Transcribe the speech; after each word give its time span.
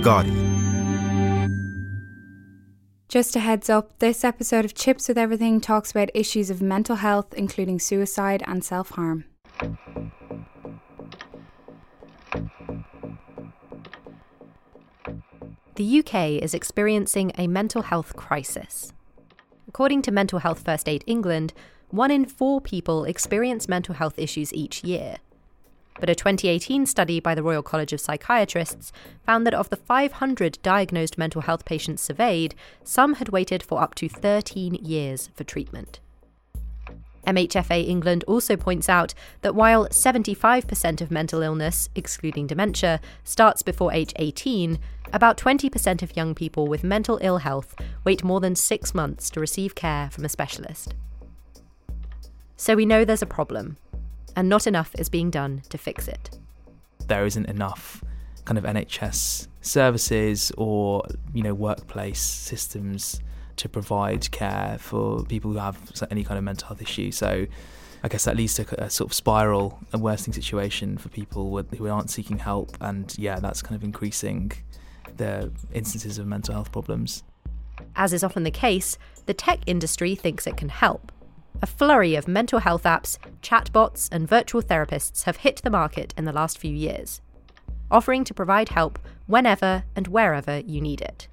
The 0.00 0.04
Guardian. 0.04 1.46
Just 3.08 3.36
a 3.36 3.40
heads 3.40 3.68
up 3.68 3.98
this 3.98 4.24
episode 4.24 4.64
of 4.64 4.72
Chips 4.72 5.08
with 5.08 5.18
Everything 5.18 5.60
talks 5.60 5.90
about 5.90 6.08
issues 6.14 6.48
of 6.48 6.62
mental 6.62 6.96
health, 6.96 7.34
including 7.34 7.78
suicide 7.78 8.42
and 8.46 8.64
self 8.64 8.90
harm. 8.90 9.24
The 15.74 15.98
UK 15.98 16.42
is 16.42 16.54
experiencing 16.54 17.32
a 17.36 17.46
mental 17.46 17.82
health 17.82 18.16
crisis. 18.16 18.94
According 19.68 20.00
to 20.02 20.10
Mental 20.10 20.38
Health 20.38 20.62
First 20.64 20.88
Aid 20.88 21.04
England, 21.06 21.52
one 21.90 22.10
in 22.10 22.24
four 22.24 22.62
people 22.62 23.04
experience 23.04 23.68
mental 23.68 23.94
health 23.94 24.18
issues 24.18 24.54
each 24.54 24.82
year. 24.82 25.18
But 25.98 26.08
a 26.08 26.14
2018 26.14 26.86
study 26.86 27.20
by 27.20 27.34
the 27.34 27.42
Royal 27.42 27.62
College 27.62 27.92
of 27.92 28.00
Psychiatrists 28.00 28.92
found 29.26 29.46
that 29.46 29.54
of 29.54 29.70
the 29.70 29.76
500 29.76 30.58
diagnosed 30.62 31.18
mental 31.18 31.42
health 31.42 31.64
patients 31.64 32.02
surveyed, 32.02 32.54
some 32.84 33.14
had 33.14 33.30
waited 33.30 33.62
for 33.62 33.82
up 33.82 33.94
to 33.96 34.08
13 34.08 34.74
years 34.76 35.30
for 35.34 35.44
treatment. 35.44 36.00
MHFA 37.26 37.86
England 37.86 38.24
also 38.26 38.56
points 38.56 38.88
out 38.88 39.14
that 39.42 39.54
while 39.54 39.86
75% 39.88 41.00
of 41.00 41.10
mental 41.10 41.42
illness, 41.42 41.88
excluding 41.94 42.46
dementia, 42.46 43.00
starts 43.24 43.62
before 43.62 43.92
age 43.92 44.12
18, 44.16 44.78
about 45.12 45.36
20% 45.36 46.02
of 46.02 46.16
young 46.16 46.34
people 46.34 46.66
with 46.66 46.84
mental 46.84 47.18
ill 47.20 47.38
health 47.38 47.74
wait 48.04 48.24
more 48.24 48.40
than 48.40 48.54
six 48.54 48.94
months 48.94 49.28
to 49.30 49.40
receive 49.40 49.74
care 49.74 50.08
from 50.10 50.24
a 50.24 50.28
specialist. 50.28 50.94
So 52.56 52.74
we 52.74 52.86
know 52.86 53.04
there's 53.04 53.22
a 53.22 53.26
problem, 53.26 53.76
and 54.36 54.48
not 54.48 54.66
enough 54.66 54.94
is 54.98 55.08
being 55.08 55.30
done 55.30 55.62
to 55.68 55.78
fix 55.78 56.08
it. 56.08 56.30
There 57.06 57.26
isn't 57.26 57.46
enough 57.46 58.02
kind 58.44 58.58
of 58.58 58.64
NHS 58.64 59.48
services 59.60 60.50
or 60.56 61.04
you 61.34 61.42
know 61.42 61.54
workplace 61.54 62.20
systems 62.20 63.20
to 63.56 63.68
provide 63.68 64.30
care 64.30 64.78
for 64.80 65.22
people 65.24 65.52
who 65.52 65.58
have 65.58 65.78
any 66.10 66.24
kind 66.24 66.38
of 66.38 66.44
mental 66.44 66.68
health 66.68 66.80
issue. 66.80 67.10
So 67.10 67.46
I 68.02 68.08
guess 68.08 68.24
that 68.24 68.36
leads 68.36 68.54
to 68.54 68.82
a 68.82 68.88
sort 68.88 69.10
of 69.10 69.14
spiral, 69.14 69.78
a 69.92 69.98
worsening 69.98 70.32
situation 70.32 70.96
for 70.96 71.10
people 71.10 71.62
who 71.76 71.88
aren't 71.88 72.10
seeking 72.10 72.38
help, 72.38 72.76
and 72.80 73.14
yeah, 73.18 73.38
that's 73.38 73.60
kind 73.60 73.76
of 73.76 73.84
increasing 73.84 74.52
the 75.16 75.52
instances 75.74 76.18
of 76.18 76.26
mental 76.26 76.54
health 76.54 76.72
problems. 76.72 77.22
As 77.96 78.12
is 78.12 78.24
often 78.24 78.44
the 78.44 78.50
case, 78.50 78.96
the 79.26 79.34
tech 79.34 79.60
industry 79.66 80.14
thinks 80.14 80.46
it 80.46 80.56
can 80.56 80.70
help. 80.70 81.12
A 81.62 81.66
flurry 81.66 82.14
of 82.14 82.28
mental 82.28 82.60
health 82.60 82.84
apps, 82.84 83.18
chatbots, 83.42 84.08
and 84.10 84.28
virtual 84.28 84.62
therapists 84.62 85.24
have 85.24 85.38
hit 85.38 85.60
the 85.62 85.70
market 85.70 86.14
in 86.16 86.24
the 86.24 86.32
last 86.32 86.58
few 86.58 86.74
years, 86.74 87.20
offering 87.90 88.24
to 88.24 88.34
provide 88.34 88.70
help 88.70 88.98
whenever 89.26 89.84
and 89.94 90.08
wherever 90.08 90.58
you 90.60 90.80
need 90.80 91.00
it 91.00 91.28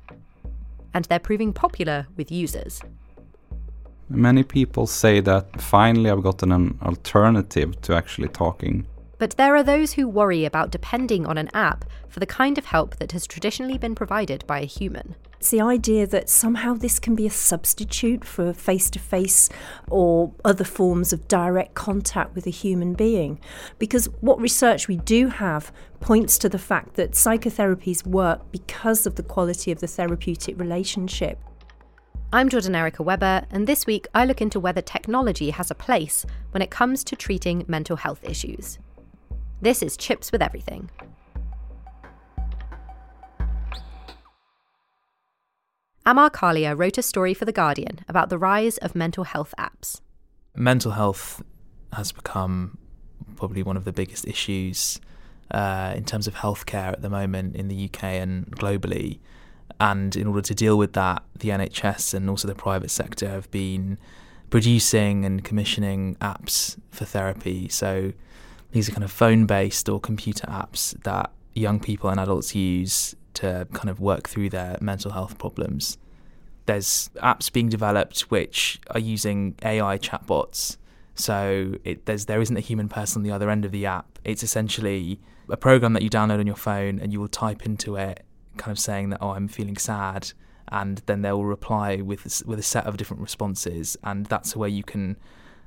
and 0.98 1.06
they're 1.06 1.20
proving 1.20 1.54
popular 1.54 2.08
with 2.18 2.32
users. 2.32 2.82
Many 4.10 4.42
people 4.42 4.88
say 4.88 5.20
that 5.20 5.62
finally 5.62 6.10
I've 6.10 6.24
gotten 6.24 6.52
an 6.52 6.80
alternative 6.82 7.80
to 7.82 7.96
actually 7.96 8.30
talking. 8.30 8.88
But 9.20 9.38
there 9.38 9.56
are 9.56 9.64
those 9.64 9.94
who 9.94 10.08
worry 10.08 10.44
about 10.44 10.72
depending 10.72 11.28
on 11.28 11.38
an 11.38 11.50
app 11.54 11.86
for 12.09 12.20
the 12.20 12.26
kind 12.26 12.58
of 12.58 12.66
help 12.66 12.98
that 12.98 13.12
has 13.12 13.28
traditionally 13.28 13.78
been 13.78 13.94
provided 13.94 14.46
by 14.48 14.62
a 14.62 14.66
human. 14.66 15.16
It's 15.38 15.52
the 15.52 15.62
idea 15.62 16.08
that 16.08 16.30
somehow 16.30 16.74
this 16.74 16.98
can 16.98 17.14
be 17.14 17.28
a 17.28 17.31
substitute 17.31 18.25
for 18.25 18.53
face 18.53 18.90
to 18.90 19.00
face 19.00 19.50
or 19.88 20.34
other 20.44 20.64
forms 20.64 21.14
of 21.14 21.28
direct 21.28 21.75
contact 21.75 22.34
with 22.34 22.48
a 22.48 22.52
human 22.52 22.96
being. 22.96 23.40
Because 23.78 24.08
what 24.22 24.42
research 24.42 24.88
we 24.88 24.97
do 24.97 25.28
have 25.28 25.72
points 26.00 26.40
to 26.40 26.50
the 26.50 26.58
fact 26.58 26.96
that 26.96 27.12
psychotherapies 27.12 28.06
work 28.06 28.52
because 28.52 29.06
of 29.06 29.14
the 29.14 29.24
quality 29.24 29.72
of 29.72 29.80
the 29.80 29.88
therapeutic 29.88 30.59
relationship. 30.59 31.40
I'm 32.34 32.50
Jordan 32.50 32.76
Erica 32.76 33.03
Webber, 33.03 33.46
and 33.52 33.68
this 33.68 33.86
week 33.86 34.08
I 34.16 34.26
look 34.26 34.42
into 34.42 34.59
whether 34.59 34.81
technology 34.81 35.52
has 35.52 35.70
a 35.70 35.76
place 35.76 36.26
when 36.50 36.64
it 36.64 36.72
comes 36.72 37.03
to 37.06 37.16
treating 37.16 37.64
mental 37.68 37.96
health 37.96 38.24
issues. 38.24 38.80
This 39.62 39.84
is 39.84 39.97
Chips 39.97 40.31
with 40.31 40.42
Everything. 40.42 40.90
Amar 46.09 46.29
Kalia 46.29 46.73
wrote 46.73 46.97
a 46.97 47.01
story 47.01 47.34
for 47.34 47.44
The 47.44 47.51
Guardian 47.51 48.00
about 48.07 48.29
the 48.29 48.38
rise 48.38 48.78
of 48.78 48.95
mental 48.95 49.25
health 49.25 49.53
apps. 49.59 50.00
Mental 50.56 50.91
health 50.91 51.44
has 51.91 52.13
become 52.13 52.78
probably 53.35 53.62
one 53.62 53.75
of 53.75 53.84
the 53.84 53.91
biggest 53.91 54.25
issues 54.25 55.01
uh, 55.51 55.94
in 55.97 56.06
terms 56.06 56.25
of 56.25 56.35
healthcare 56.35 56.94
at 56.94 57.01
the 57.01 57.09
moment 57.09 57.57
in 57.57 57.67
the 57.67 57.90
UK 57.90 58.03
and 58.06 58.46
globally. 58.56 59.19
And 59.81 60.16
in 60.16 60.28
order 60.28 60.41
to 60.44 60.56
deal 60.56 60.78
with 60.78 60.94
that, 60.94 61.23
the 61.38 61.50
NHS 61.50 62.13
and 62.13 62.29
also 62.29 62.47
the 62.47 62.56
private 62.56 62.90
sector 62.90 63.28
have 63.28 63.51
been 63.51 63.97
producing 64.50 65.25
and 65.25 65.44
commissioning 65.44 66.16
apps 66.22 66.79
for 66.90 67.03
therapy. 67.03 67.67
So 67.67 68.13
these 68.72 68.88
are 68.88 68.94
kind 68.94 69.03
of 69.03 69.12
phone 69.12 69.46
based 69.46 69.90
or 69.90 70.00
computer 70.00 70.47
apps 70.47 70.97
that 71.03 71.34
young 71.53 71.81
people 71.81 72.09
and 72.09 72.17
adults 72.17 72.56
use 72.56 73.13
to 73.38 73.68
kind 73.74 73.90
of 73.90 74.00
work 74.00 74.28
through 74.28 74.50
their 74.50 74.78
mental 74.81 75.12
health 75.12 75.38
problems. 75.38 75.98
There's 76.66 77.09
apps 77.18 77.52
being 77.52 77.70
developed 77.70 78.22
which 78.31 78.80
are 78.92 79.00
using 79.00 79.56
AI 79.64 79.98
chatbots. 80.00 80.78
So 81.14 81.76
it, 81.84 82.06
there's 82.06 82.26
there 82.26 82.42
isn't 82.42 82.58
a 82.58 82.62
human 82.62 82.90
person 82.90 83.20
on 83.20 83.24
the 83.24 83.31
other 83.31 83.50
end 83.50 83.64
of 83.64 83.72
the 83.72 83.86
app. 83.86 84.20
It's 84.24 84.44
essentially 84.44 85.20
a 85.50 85.58
program 85.58 85.94
that 85.94 86.02
you 86.02 86.09
download 86.09 86.40
on 86.40 86.47
your 86.47 86.56
phone 86.56 87.00
and 87.00 87.14
you 87.14 87.20
will 87.20 87.28
type 87.28 87.66
into 87.66 87.96
it, 87.96 88.24
kind 88.58 88.72
of 88.72 88.80
saying 88.80 89.12
that 89.12 89.20
oh 89.22 89.30
I'm 89.30 89.47
feeling 89.47 89.78
sad, 89.78 90.31
and 90.70 91.02
then 91.06 91.22
they 91.22 91.31
will 91.31 91.46
reply 91.46 91.97
with 91.97 92.44
with 92.46 92.59
a 92.59 92.64
set 92.64 92.86
of 92.86 92.97
different 92.97 93.22
responses, 93.22 93.97
and 94.03 94.26
that's 94.26 94.56
where 94.56 94.70
you 94.70 94.84
can 94.84 95.16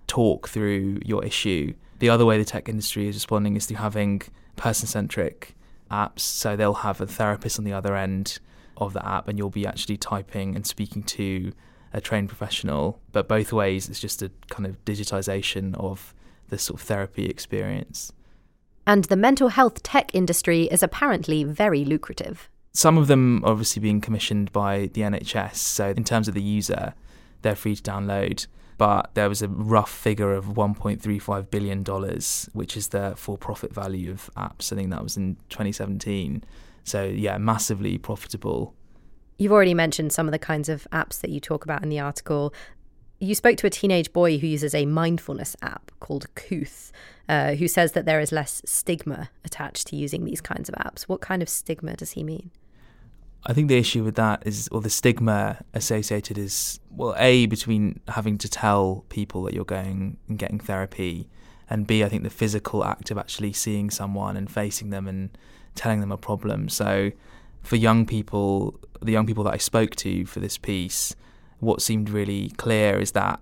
talk 0.09 0.49
through 0.49 0.99
your 1.05 1.25
issue. 1.25 1.75
The 2.01 2.11
other 2.11 2.27
way 2.27 2.37
the 2.37 2.45
tech 2.45 2.69
industry 2.69 3.09
is 3.09 3.15
responding 3.15 3.57
is 3.57 3.67
through 3.67 3.77
having 3.77 4.23
person 4.57 4.89
centric 4.89 5.55
apps. 5.91 6.21
So 6.21 6.57
they'll 6.57 6.75
have 6.75 7.01
a 7.01 7.07
therapist 7.07 7.59
on 7.59 7.65
the 7.65 7.73
other 7.73 7.97
end 7.97 8.39
of 8.77 8.93
the 8.93 9.07
app, 9.07 9.29
and 9.29 9.39
you'll 9.39 9.51
be 9.51 9.67
actually 9.67 9.97
typing 9.97 10.57
and 10.57 10.67
speaking 10.67 11.03
to 11.05 11.53
a 11.93 12.01
trained 12.01 12.29
professional. 12.29 13.01
But 13.13 13.29
both 13.29 13.53
ways, 13.53 13.89
it's 13.89 14.01
just 14.01 14.23
a 14.23 14.31
kind 14.49 14.67
of 14.67 14.83
digitization 14.85 15.75
of 15.77 16.15
the 16.49 16.59
sort 16.59 16.81
of 16.81 16.87
therapy 16.87 17.27
experience. 17.27 18.13
And 18.87 19.05
the 19.05 19.17
mental 19.17 19.49
health 19.49 19.83
tech 19.83 20.15
industry 20.15 20.65
is 20.65 20.83
apparently 20.83 21.45
very 21.45 21.85
lucrative. 21.85 22.49
Some 22.73 22.97
of 22.99 23.09
them 23.09 23.43
obviously 23.45 23.81
being 23.81 24.01
commissioned 24.01 24.53
by 24.53 24.91
the 24.93 25.03
NHS. 25.03 25.57
So, 25.57 25.91
in 25.91 26.05
terms 26.05 26.29
of 26.29 26.35
the 26.35 26.43
user, 26.43 26.95
they're 27.43 27.57
free 27.57 27.77
to 27.77 27.83
download 27.83 28.47
but 28.81 29.11
there 29.13 29.29
was 29.29 29.43
a 29.43 29.49
rough 29.49 29.91
figure 29.91 30.33
of 30.33 30.47
$1.35 30.47 31.51
billion, 31.51 31.85
which 32.55 32.79
is 32.79 32.89
the 32.89 33.13
for 33.15 33.37
profit 33.37 33.75
value 33.75 34.11
of 34.11 34.31
apps. 34.39 34.73
I 34.73 34.77
think 34.77 34.89
that 34.89 35.03
was 35.03 35.19
in 35.19 35.37
2017. 35.51 36.43
So, 36.85 37.05
yeah, 37.05 37.37
massively 37.37 37.99
profitable. 37.99 38.73
You've 39.37 39.53
already 39.53 39.75
mentioned 39.75 40.15
some 40.15 40.27
of 40.27 40.33
the 40.33 40.39
kinds 40.39 40.71
of 40.71 40.89
apps 40.93 41.21
that 41.21 41.29
you 41.29 41.41
talk 41.41 41.63
about 41.63 41.83
in 41.83 41.91
the 41.91 42.01
article. 42.01 42.55
You 43.19 43.35
spoke 43.35 43.59
to 43.59 43.67
a 43.67 43.71
teenage 43.71 44.15
boy 44.15 44.39
who 44.39 44.47
uses 44.47 44.75
a 44.75 44.87
mindfulness 44.87 45.57
app 45.61 45.91
called 46.01 46.35
Kooth, 46.35 46.91
uh, 47.29 47.57
who 47.57 47.69
says 47.69 47.93
that 47.93 48.07
there 48.07 48.19
is 48.19 48.33
less 48.33 48.63
stigma 48.65 49.29
attached 49.45 49.89
to 49.89 49.97
using 49.97 50.25
these 50.25 50.41
kinds 50.41 50.71
of 50.71 50.75
apps. 50.77 51.03
What 51.03 51.21
kind 51.21 51.43
of 51.43 51.51
stigma 51.51 51.97
does 51.97 52.13
he 52.13 52.25
mean? 52.25 52.51
I 53.47 53.55
think 53.55 53.69
the 53.69 53.79
issue 53.79 54.05
with 54.05 54.17
that 54.17 54.43
is, 54.47 54.69
or 54.71 54.81
the 54.81 54.91
stigma 54.91 55.65
associated 55.73 56.37
is, 56.37 56.79
well, 56.91 57.15
A, 57.17 57.47
between 57.47 58.01
having 58.09 58.37
to 58.39 58.49
tell 58.49 59.05
people 59.09 59.43
that 59.45 59.55
you're 59.55 59.65
going 59.65 60.19
and 60.29 60.39
getting 60.39 60.61
therapy, 60.61 61.29
and 61.71 61.87
B, 61.87 62.05
I 62.05 62.09
think 62.09 62.23
the 62.23 62.31
physical 62.31 62.85
act 62.85 63.11
of 63.11 63.17
actually 63.17 63.53
seeing 63.53 63.91
someone 63.91 64.37
and 64.37 64.51
facing 64.51 64.91
them 64.91 65.09
and 65.09 65.31
telling 65.75 66.01
them 66.01 66.13
a 66.13 66.19
problem. 66.19 66.69
So 66.69 67.13
for 67.63 67.77
young 67.77 68.05
people, 68.05 68.79
the 69.01 69.13
young 69.13 69.27
people 69.27 69.45
that 69.45 69.55
I 69.55 69.59
spoke 69.59 69.95
to 69.97 70.27
for 70.27 70.41
this 70.41 70.59
piece, 70.59 71.15
what 71.61 71.81
seemed 71.81 72.11
really 72.11 72.51
clear 72.51 72.99
is 72.99 73.13
that 73.13 73.41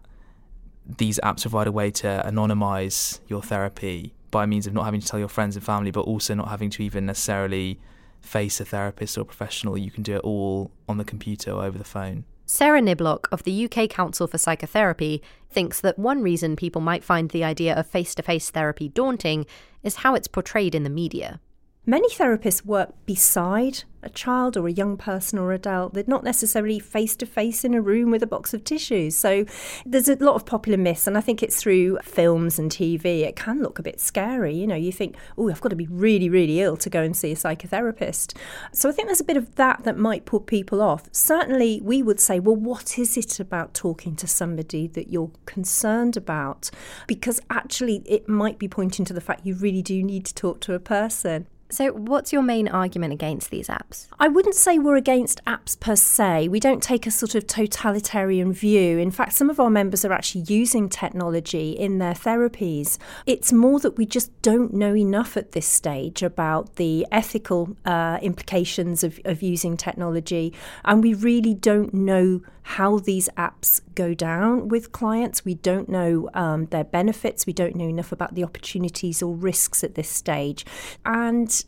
these 0.98 1.18
apps 1.24 1.42
provide 1.42 1.66
a 1.66 1.72
way 1.72 1.90
to 1.90 2.22
anonymize 2.24 3.20
your 3.26 3.42
therapy 3.42 4.14
by 4.30 4.46
means 4.46 4.66
of 4.66 4.74
not 4.74 4.84
having 4.84 5.00
to 5.00 5.06
tell 5.06 5.18
your 5.18 5.28
friends 5.28 5.56
and 5.56 5.64
family, 5.64 5.90
but 5.90 6.02
also 6.02 6.34
not 6.34 6.48
having 6.48 6.70
to 6.70 6.82
even 6.82 7.06
necessarily 7.06 7.80
face 8.20 8.60
a 8.60 8.64
therapist 8.64 9.16
or 9.16 9.24
professional. 9.24 9.78
You 9.78 9.90
can 9.90 10.02
do 10.02 10.16
it 10.16 10.20
all 10.20 10.70
on 10.88 10.98
the 10.98 11.04
computer 11.04 11.52
or 11.52 11.64
over 11.64 11.78
the 11.78 11.84
phone. 11.84 12.24
Sarah 12.46 12.80
Niblock 12.80 13.26
of 13.30 13.42
the 13.42 13.64
UK 13.66 13.90
Council 13.90 14.26
for 14.26 14.38
Psychotherapy 14.38 15.22
thinks 15.50 15.82
that 15.82 15.98
one 15.98 16.22
reason 16.22 16.56
people 16.56 16.80
might 16.80 17.04
find 17.04 17.30
the 17.30 17.44
idea 17.44 17.74
of 17.74 17.86
face 17.86 18.14
to 18.14 18.22
face 18.22 18.50
therapy 18.50 18.88
daunting 18.88 19.44
is 19.82 19.96
how 19.96 20.14
it's 20.14 20.28
portrayed 20.28 20.74
in 20.74 20.82
the 20.82 20.90
media. 20.90 21.40
Many 21.88 22.10
therapists 22.10 22.66
work 22.66 22.92
beside 23.06 23.84
a 24.02 24.10
child 24.10 24.58
or 24.58 24.68
a 24.68 24.72
young 24.72 24.98
person 24.98 25.38
or 25.38 25.52
adult. 25.52 25.94
They're 25.94 26.04
not 26.06 26.22
necessarily 26.22 26.78
face 26.78 27.16
to 27.16 27.24
face 27.24 27.64
in 27.64 27.72
a 27.72 27.80
room 27.80 28.10
with 28.10 28.22
a 28.22 28.26
box 28.26 28.52
of 28.52 28.62
tissues. 28.62 29.16
So 29.16 29.46
there's 29.86 30.10
a 30.10 30.16
lot 30.16 30.34
of 30.34 30.44
popular 30.44 30.76
myths, 30.76 31.06
and 31.06 31.16
I 31.16 31.22
think 31.22 31.42
it's 31.42 31.62
through 31.62 31.96
films 32.02 32.58
and 32.58 32.70
TV. 32.70 33.22
It 33.22 33.36
can 33.36 33.62
look 33.62 33.78
a 33.78 33.82
bit 33.82 34.00
scary. 34.00 34.54
You 34.54 34.66
know, 34.66 34.74
you 34.74 34.92
think, 34.92 35.16
oh, 35.38 35.48
I've 35.48 35.62
got 35.62 35.70
to 35.70 35.76
be 35.76 35.86
really, 35.86 36.28
really 36.28 36.60
ill 36.60 36.76
to 36.76 36.90
go 36.90 37.02
and 37.02 37.16
see 37.16 37.32
a 37.32 37.36
psychotherapist. 37.36 38.36
So 38.70 38.90
I 38.90 38.92
think 38.92 39.08
there's 39.08 39.22
a 39.22 39.24
bit 39.24 39.38
of 39.38 39.54
that 39.54 39.84
that 39.84 39.96
might 39.96 40.26
put 40.26 40.44
people 40.44 40.82
off. 40.82 41.08
Certainly, 41.12 41.80
we 41.82 42.02
would 42.02 42.20
say, 42.20 42.38
well, 42.38 42.54
what 42.54 42.98
is 42.98 43.16
it 43.16 43.40
about 43.40 43.72
talking 43.72 44.14
to 44.16 44.26
somebody 44.26 44.88
that 44.88 45.08
you're 45.10 45.30
concerned 45.46 46.18
about? 46.18 46.70
Because 47.06 47.40
actually, 47.48 48.02
it 48.04 48.28
might 48.28 48.58
be 48.58 48.68
pointing 48.68 49.06
to 49.06 49.14
the 49.14 49.22
fact 49.22 49.46
you 49.46 49.54
really 49.54 49.80
do 49.80 50.02
need 50.02 50.26
to 50.26 50.34
talk 50.34 50.60
to 50.60 50.74
a 50.74 50.78
person. 50.78 51.46
So, 51.70 51.92
what's 51.92 52.32
your 52.32 52.40
main 52.40 52.66
argument 52.66 53.12
against 53.12 53.50
these 53.50 53.68
apps? 53.68 54.06
I 54.18 54.26
wouldn't 54.28 54.54
say 54.54 54.78
we're 54.78 54.96
against 54.96 55.44
apps 55.44 55.78
per 55.78 55.96
se. 55.96 56.48
We 56.48 56.60
don't 56.60 56.82
take 56.82 57.06
a 57.06 57.10
sort 57.10 57.34
of 57.34 57.46
totalitarian 57.46 58.54
view. 58.54 58.96
In 58.96 59.10
fact, 59.10 59.34
some 59.34 59.50
of 59.50 59.60
our 59.60 59.68
members 59.68 60.02
are 60.02 60.12
actually 60.12 60.44
using 60.48 60.88
technology 60.88 61.72
in 61.72 61.98
their 61.98 62.14
therapies. 62.14 62.96
It's 63.26 63.52
more 63.52 63.80
that 63.80 63.98
we 63.98 64.06
just 64.06 64.30
don't 64.40 64.72
know 64.72 64.96
enough 64.96 65.36
at 65.36 65.52
this 65.52 65.66
stage 65.66 66.22
about 66.22 66.76
the 66.76 67.06
ethical 67.12 67.76
uh, 67.84 68.18
implications 68.22 69.04
of, 69.04 69.20
of 69.26 69.42
using 69.42 69.76
technology, 69.76 70.54
and 70.86 71.02
we 71.02 71.12
really 71.12 71.52
don't 71.52 71.92
know 71.92 72.40
how 72.68 72.98
these 72.98 73.30
apps 73.30 73.80
go 73.94 74.12
down 74.12 74.68
with 74.68 74.92
clients. 74.92 75.42
We 75.42 75.54
don't 75.54 75.88
know 75.88 76.28
um, 76.34 76.66
their 76.66 76.84
benefits. 76.84 77.46
We 77.46 77.54
don't 77.54 77.74
know 77.74 77.88
enough 77.88 78.12
about 78.12 78.34
the 78.34 78.44
opportunities 78.44 79.22
or 79.22 79.34
risks 79.34 79.82
at 79.82 79.94
this 79.94 80.10
stage. 80.10 80.66
And 81.06 81.64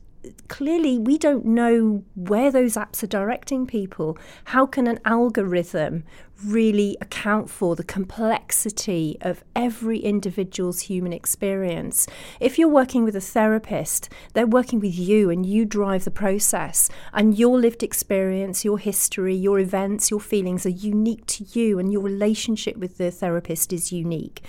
clearly 0.49 0.99
we 0.99 1.17
don't 1.17 1.44
know 1.44 2.05
where 2.14 2.50
those 2.50 2.75
apps 2.75 3.02
are 3.02 3.06
directing 3.06 3.67
people. 3.67 4.19
How 4.44 4.67
can 4.67 4.87
an 4.87 5.00
algorithm 5.05 6.05
really 6.44 6.96
account 7.00 7.50
for 7.50 7.76
the 7.76 7.84
complexity 7.84 9.17
of 9.20 9.44
every 9.55 9.99
individual's 9.99 10.81
human 10.82 11.12
experience? 11.12 12.06
If 12.38 12.58
you're 12.58 12.69
working 12.69 13.05
with 13.05 13.17
a 13.17 13.20
therapist, 13.20 14.08
they're 14.34 14.46
working 14.46 14.81
with 14.81 14.99
you 14.99 15.31
and 15.31 15.44
you 15.44 15.64
drive 15.64 16.05
the 16.05 16.11
process, 16.11 16.90
and 17.12 17.38
your 17.38 17.58
lived 17.58 17.82
experience, 17.82 18.64
your 18.64 18.78
history, 18.78 19.34
your 19.34 19.58
events, 19.58 20.11
your 20.11 20.20
feelings 20.20 20.67
are 20.67 20.70
unique 20.70 21.26
to 21.26 21.44
you, 21.52 21.78
and 21.78 21.93
your 21.93 22.02
relationship 22.02 22.76
with 22.76 22.99
the 22.99 23.11
therapist 23.11 23.72
is 23.72 23.93
unique. 23.93 24.43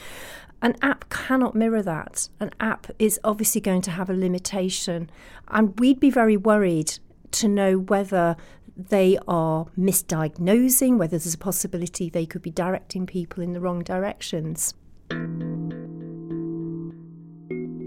An 0.62 0.76
app 0.82 1.10
cannot 1.10 1.56
mirror 1.56 1.82
that. 1.82 2.30
An 2.40 2.52
app 2.60 2.88
is 3.00 3.20
obviously 3.24 3.62
going 3.62 3.82
to 3.82 3.92
have 3.92 4.10
a 4.10 4.14
limitation. 4.14 5.10
And 5.48 5.80
we'd 5.80 6.00
be 6.00 6.12
very 6.12 6.38
worried 6.38 7.00
to 7.32 7.48
know 7.48 7.80
whether 7.80 8.36
they 8.78 9.18
are 9.28 9.66
misdiagnosing, 9.78 10.98
whether 10.98 11.18
there's 11.18 11.34
a 11.34 11.38
possibility 11.38 12.10
they 12.10 12.26
could 12.26 12.42
be 12.42 12.52
directing 12.52 13.06
people 13.06 13.44
in 13.44 13.54
the 13.54 13.60
wrong 13.60 13.84
directions. 13.84 14.74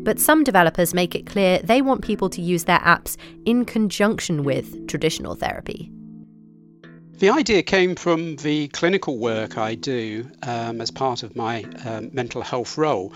But 0.04 0.18
some 0.18 0.44
developers 0.44 0.92
make 0.92 1.14
it 1.14 1.26
clear 1.26 1.60
they 1.60 1.80
want 1.80 2.02
people 2.02 2.28
to 2.30 2.42
use 2.42 2.64
their 2.64 2.80
apps 2.80 3.16
in 3.46 3.64
conjunction 3.64 4.42
with 4.42 4.86
traditional 4.86 5.34
therapy. 5.34 5.93
The 7.18 7.30
idea 7.30 7.62
came 7.62 7.94
from 7.94 8.34
the 8.36 8.66
clinical 8.68 9.16
work 9.16 9.56
I 9.56 9.76
do 9.76 10.28
um, 10.42 10.80
as 10.80 10.90
part 10.90 11.22
of 11.22 11.36
my 11.36 11.62
um, 11.84 12.10
mental 12.12 12.42
health 12.42 12.76
role, 12.76 13.12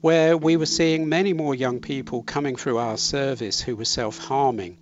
where 0.00 0.38
we 0.38 0.56
were 0.56 0.66
seeing 0.66 1.10
many 1.10 1.34
more 1.34 1.54
young 1.54 1.80
people 1.80 2.22
coming 2.22 2.56
through 2.56 2.78
our 2.78 2.96
service 2.96 3.60
who 3.60 3.76
were 3.76 3.84
self 3.84 4.16
harming. 4.16 4.78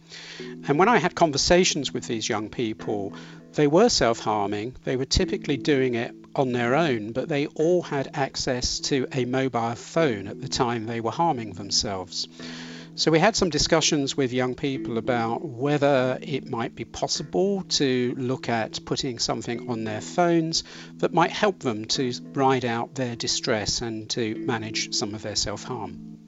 And 0.69 0.79
when 0.79 0.89
I 0.89 0.99
had 0.99 1.17
conversations 1.17 1.93
with 1.93 2.07
these 2.07 2.29
young 2.29 2.49
people, 2.49 3.13
they 3.55 3.67
were 3.67 3.89
self 3.89 4.21
harming. 4.21 4.77
They 4.85 4.97
were 4.97 5.05
typically 5.05 5.57
doing 5.57 5.97
it 5.97 6.15
on 6.37 6.53
their 6.53 6.77
own, 6.77 7.11
but 7.11 7.29
they 7.29 7.47
all 7.49 7.83
had 7.83 8.11
access 8.15 8.79
to 8.81 9.09
a 9.13 9.25
mobile 9.25 9.75
phone 9.75 10.29
at 10.29 10.41
the 10.41 10.49
time 10.49 10.87
they 10.87 11.01
were 11.01 11.11
harming 11.11 11.55
themselves. 11.55 12.29
So 13.01 13.11
we 13.11 13.19
had 13.19 13.35
some 13.35 13.49
discussions 13.49 14.15
with 14.15 14.31
young 14.31 14.55
people 14.55 14.99
about 14.99 15.43
whether 15.43 16.19
it 16.21 16.51
might 16.51 16.75
be 16.75 16.85
possible 16.85 17.63
to 17.63 18.15
look 18.19 18.51
at 18.51 18.85
putting 18.85 19.19
something 19.19 19.71
on 19.71 19.85
their 19.85 20.03
phones 20.03 20.65
that 20.97 21.15
might 21.15 21.31
help 21.31 21.61
them 21.61 21.87
to 21.97 22.13
ride 22.35 22.67
out 22.67 22.95
their 22.95 23.17
distress 23.17 23.81
and 23.81 24.11
to 24.11 24.35
manage 24.45 24.93
some 24.93 25.15
of 25.15 25.23
their 25.23 25.35
self 25.35 25.65
harm. 25.65 26.19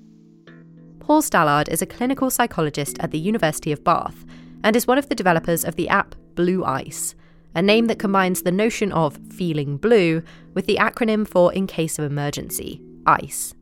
Paul 0.99 1.21
Stallard 1.21 1.69
is 1.69 1.83
a 1.83 1.87
clinical 1.87 2.31
psychologist 2.31 2.97
at 3.01 3.11
the 3.11 3.19
University 3.19 3.71
of 3.71 3.85
Bath 3.85 4.25
and 4.65 4.75
is 4.75 4.87
one 4.87 4.97
of 4.97 5.11
the 5.11 5.15
developers 5.15 5.67
of 5.67 5.77
the 5.77 5.91
app 5.91 6.15
Blue 6.35 6.65
Ice, 6.65 7.15
a 7.55 7.61
name 7.61 7.89
that 7.89 7.99
combines 7.99 8.41
the 8.41 8.51
notion 8.51 8.93
of 8.93 9.19
feeling 9.29 9.77
blue 9.77 10.23
with 10.55 10.65
the 10.65 10.77
acronym 10.77 11.29
for 11.29 11.53
in 11.53 11.67
case 11.67 11.99
of 11.99 12.11
emergency, 12.11 12.81
ICE. 13.05 13.53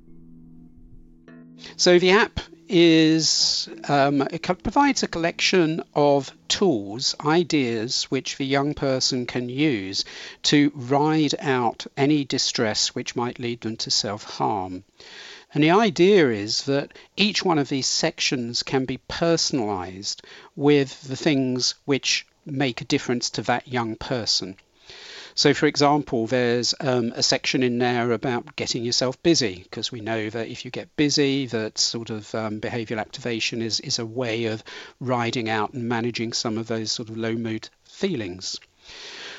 So 1.76 1.98
the 1.98 2.12
app 2.12 2.38
is 2.72 3.68
um, 3.88 4.22
it 4.30 4.42
provides 4.42 5.02
a 5.02 5.08
collection 5.08 5.82
of 5.92 6.32
tools, 6.46 7.16
ideas 7.20 8.04
which 8.04 8.36
the 8.36 8.46
young 8.46 8.74
person 8.74 9.26
can 9.26 9.48
use 9.48 10.04
to 10.44 10.70
ride 10.74 11.34
out 11.40 11.84
any 11.96 12.24
distress 12.24 12.94
which 12.94 13.16
might 13.16 13.40
lead 13.40 13.60
them 13.62 13.76
to 13.76 13.90
self 13.90 14.22
harm. 14.22 14.84
And 15.52 15.64
the 15.64 15.72
idea 15.72 16.30
is 16.30 16.62
that 16.64 16.92
each 17.16 17.44
one 17.44 17.58
of 17.58 17.68
these 17.68 17.88
sections 17.88 18.62
can 18.62 18.84
be 18.84 18.98
personalized 19.08 20.22
with 20.54 21.02
the 21.02 21.16
things 21.16 21.74
which 21.86 22.24
make 22.46 22.80
a 22.80 22.84
difference 22.84 23.30
to 23.30 23.42
that 23.42 23.66
young 23.66 23.96
person. 23.96 24.56
So, 25.40 25.54
for 25.54 25.64
example, 25.64 26.26
there's 26.26 26.74
um, 26.80 27.14
a 27.16 27.22
section 27.22 27.62
in 27.62 27.78
there 27.78 28.12
about 28.12 28.56
getting 28.56 28.84
yourself 28.84 29.22
busy, 29.22 29.60
because 29.62 29.90
we 29.90 30.02
know 30.02 30.28
that 30.28 30.48
if 30.48 30.66
you 30.66 30.70
get 30.70 30.94
busy, 30.96 31.46
that 31.46 31.78
sort 31.78 32.10
of 32.10 32.34
um, 32.34 32.60
behavioral 32.60 33.00
activation 33.00 33.62
is, 33.62 33.80
is 33.80 33.98
a 33.98 34.04
way 34.04 34.44
of 34.44 34.62
riding 35.00 35.48
out 35.48 35.72
and 35.72 35.88
managing 35.88 36.34
some 36.34 36.58
of 36.58 36.66
those 36.66 36.92
sort 36.92 37.08
of 37.08 37.16
low 37.16 37.32
mood 37.32 37.70
feelings. 37.84 38.60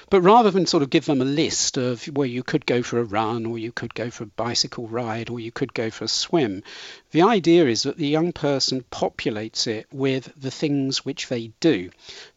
But 0.09 0.21
rather 0.23 0.49
than 0.49 0.65
sort 0.65 0.81
of 0.81 0.89
give 0.89 1.05
them 1.05 1.21
a 1.21 1.25
list 1.25 1.77
of 1.77 2.03
where 2.05 2.27
you 2.27 2.41
could 2.41 2.65
go 2.65 2.81
for 2.81 2.99
a 2.99 3.03
run, 3.03 3.45
or 3.45 3.59
you 3.59 3.71
could 3.71 3.93
go 3.93 4.09
for 4.09 4.23
a 4.23 4.33
bicycle 4.35 4.87
ride, 4.87 5.29
or 5.29 5.39
you 5.39 5.51
could 5.51 5.71
go 5.71 5.91
for 5.91 6.05
a 6.05 6.07
swim, 6.07 6.63
the 7.11 7.21
idea 7.21 7.67
is 7.67 7.83
that 7.83 7.97
the 7.97 8.07
young 8.07 8.33
person 8.33 8.83
populates 8.91 9.67
it 9.67 9.85
with 9.91 10.33
the 10.35 10.51
things 10.51 11.05
which 11.05 11.27
they 11.27 11.51
do. 11.59 11.91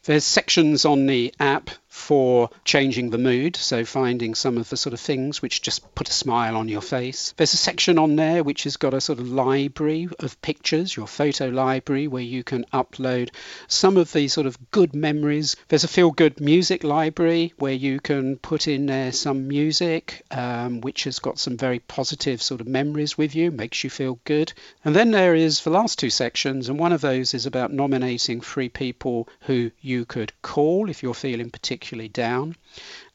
There's 0.04 0.24
sections 0.24 0.84
on 0.84 1.06
the 1.06 1.34
app 1.40 1.70
for 1.94 2.50
changing 2.64 3.08
the 3.08 3.18
mood, 3.18 3.54
so 3.54 3.84
finding 3.84 4.34
some 4.34 4.58
of 4.58 4.68
the 4.68 4.76
sort 4.76 4.92
of 4.92 5.00
things 5.00 5.40
which 5.40 5.62
just 5.62 5.94
put 5.94 6.08
a 6.08 6.12
smile 6.12 6.56
on 6.56 6.68
your 6.68 6.82
face. 6.82 7.32
There's 7.36 7.54
a 7.54 7.56
section 7.56 7.98
on 7.98 8.16
there 8.16 8.42
which 8.42 8.64
has 8.64 8.76
got 8.76 8.94
a 8.94 9.00
sort 9.00 9.20
of 9.20 9.30
library 9.30 10.08
of 10.18 10.40
pictures, 10.42 10.94
your 10.94 11.06
photo 11.06 11.46
library, 11.46 12.08
where 12.08 12.22
you 12.22 12.42
can 12.42 12.66
upload 12.74 13.30
some 13.68 13.96
of 13.96 14.12
the 14.12 14.26
sort 14.26 14.48
of 14.48 14.58
good 14.72 14.94
memories. 14.94 15.54
There's 15.68 15.84
a 15.84 15.88
feel 15.88 16.10
good 16.10 16.40
music 16.40 16.82
library 16.82 17.54
where 17.58 17.72
you 17.72 18.00
can 18.00 18.36
put 18.38 18.66
in 18.66 18.86
there 18.86 19.12
some 19.12 19.46
music 19.46 20.24
um, 20.32 20.80
which 20.80 21.04
has 21.04 21.20
got 21.20 21.38
some 21.38 21.56
very 21.56 21.78
positive 21.78 22.42
sort 22.42 22.60
of 22.60 22.66
memories 22.66 23.16
with 23.16 23.36
you, 23.36 23.52
makes 23.52 23.84
you 23.84 23.88
feel 23.88 24.18
good. 24.24 24.52
And 24.84 24.96
then 24.96 25.12
there 25.12 25.36
is 25.36 25.62
the 25.62 25.70
last 25.70 26.00
two 26.00 26.10
sections, 26.10 26.68
and 26.68 26.78
one 26.78 26.92
of 26.92 27.00
those 27.00 27.34
is 27.34 27.46
about 27.46 27.72
nominating 27.72 28.40
three 28.40 28.68
people 28.68 29.28
who 29.42 29.70
you 29.80 30.04
could 30.04 30.32
call 30.42 30.90
if 30.90 31.02
you're 31.02 31.14
feeling 31.14 31.50
particularly 31.50 31.83
down. 32.12 32.56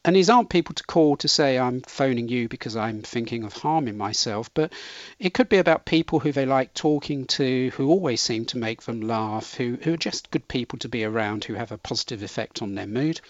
And 0.04 0.16
these 0.16 0.30
aren't 0.30 0.48
people 0.48 0.74
to 0.74 0.84
call 0.84 1.16
to 1.16 1.28
say, 1.28 1.58
I'm 1.58 1.82
phoning 1.82 2.28
you 2.28 2.48
because 2.48 2.76
I'm 2.76 3.02
thinking 3.02 3.44
of 3.44 3.52
harming 3.52 3.98
myself, 3.98 4.48
but 4.54 4.72
it 5.18 5.34
could 5.34 5.48
be 5.48 5.58
about 5.58 5.84
people 5.84 6.20
who 6.20 6.32
they 6.32 6.46
like 6.46 6.72
talking 6.72 7.26
to, 7.26 7.70
who 7.74 7.88
always 7.88 8.22
seem 8.22 8.46
to 8.46 8.58
make 8.58 8.82
them 8.82 9.02
laugh, 9.02 9.54
who, 9.54 9.76
who 9.82 9.94
are 9.94 9.98
just 9.98 10.30
good 10.30 10.48
people 10.48 10.78
to 10.78 10.88
be 10.88 11.04
around, 11.04 11.44
who 11.44 11.54
have 11.54 11.72
a 11.72 11.78
positive 11.78 12.22
effect 12.22 12.62
on 12.62 12.74
their 12.74 12.86
mood. 12.86 13.20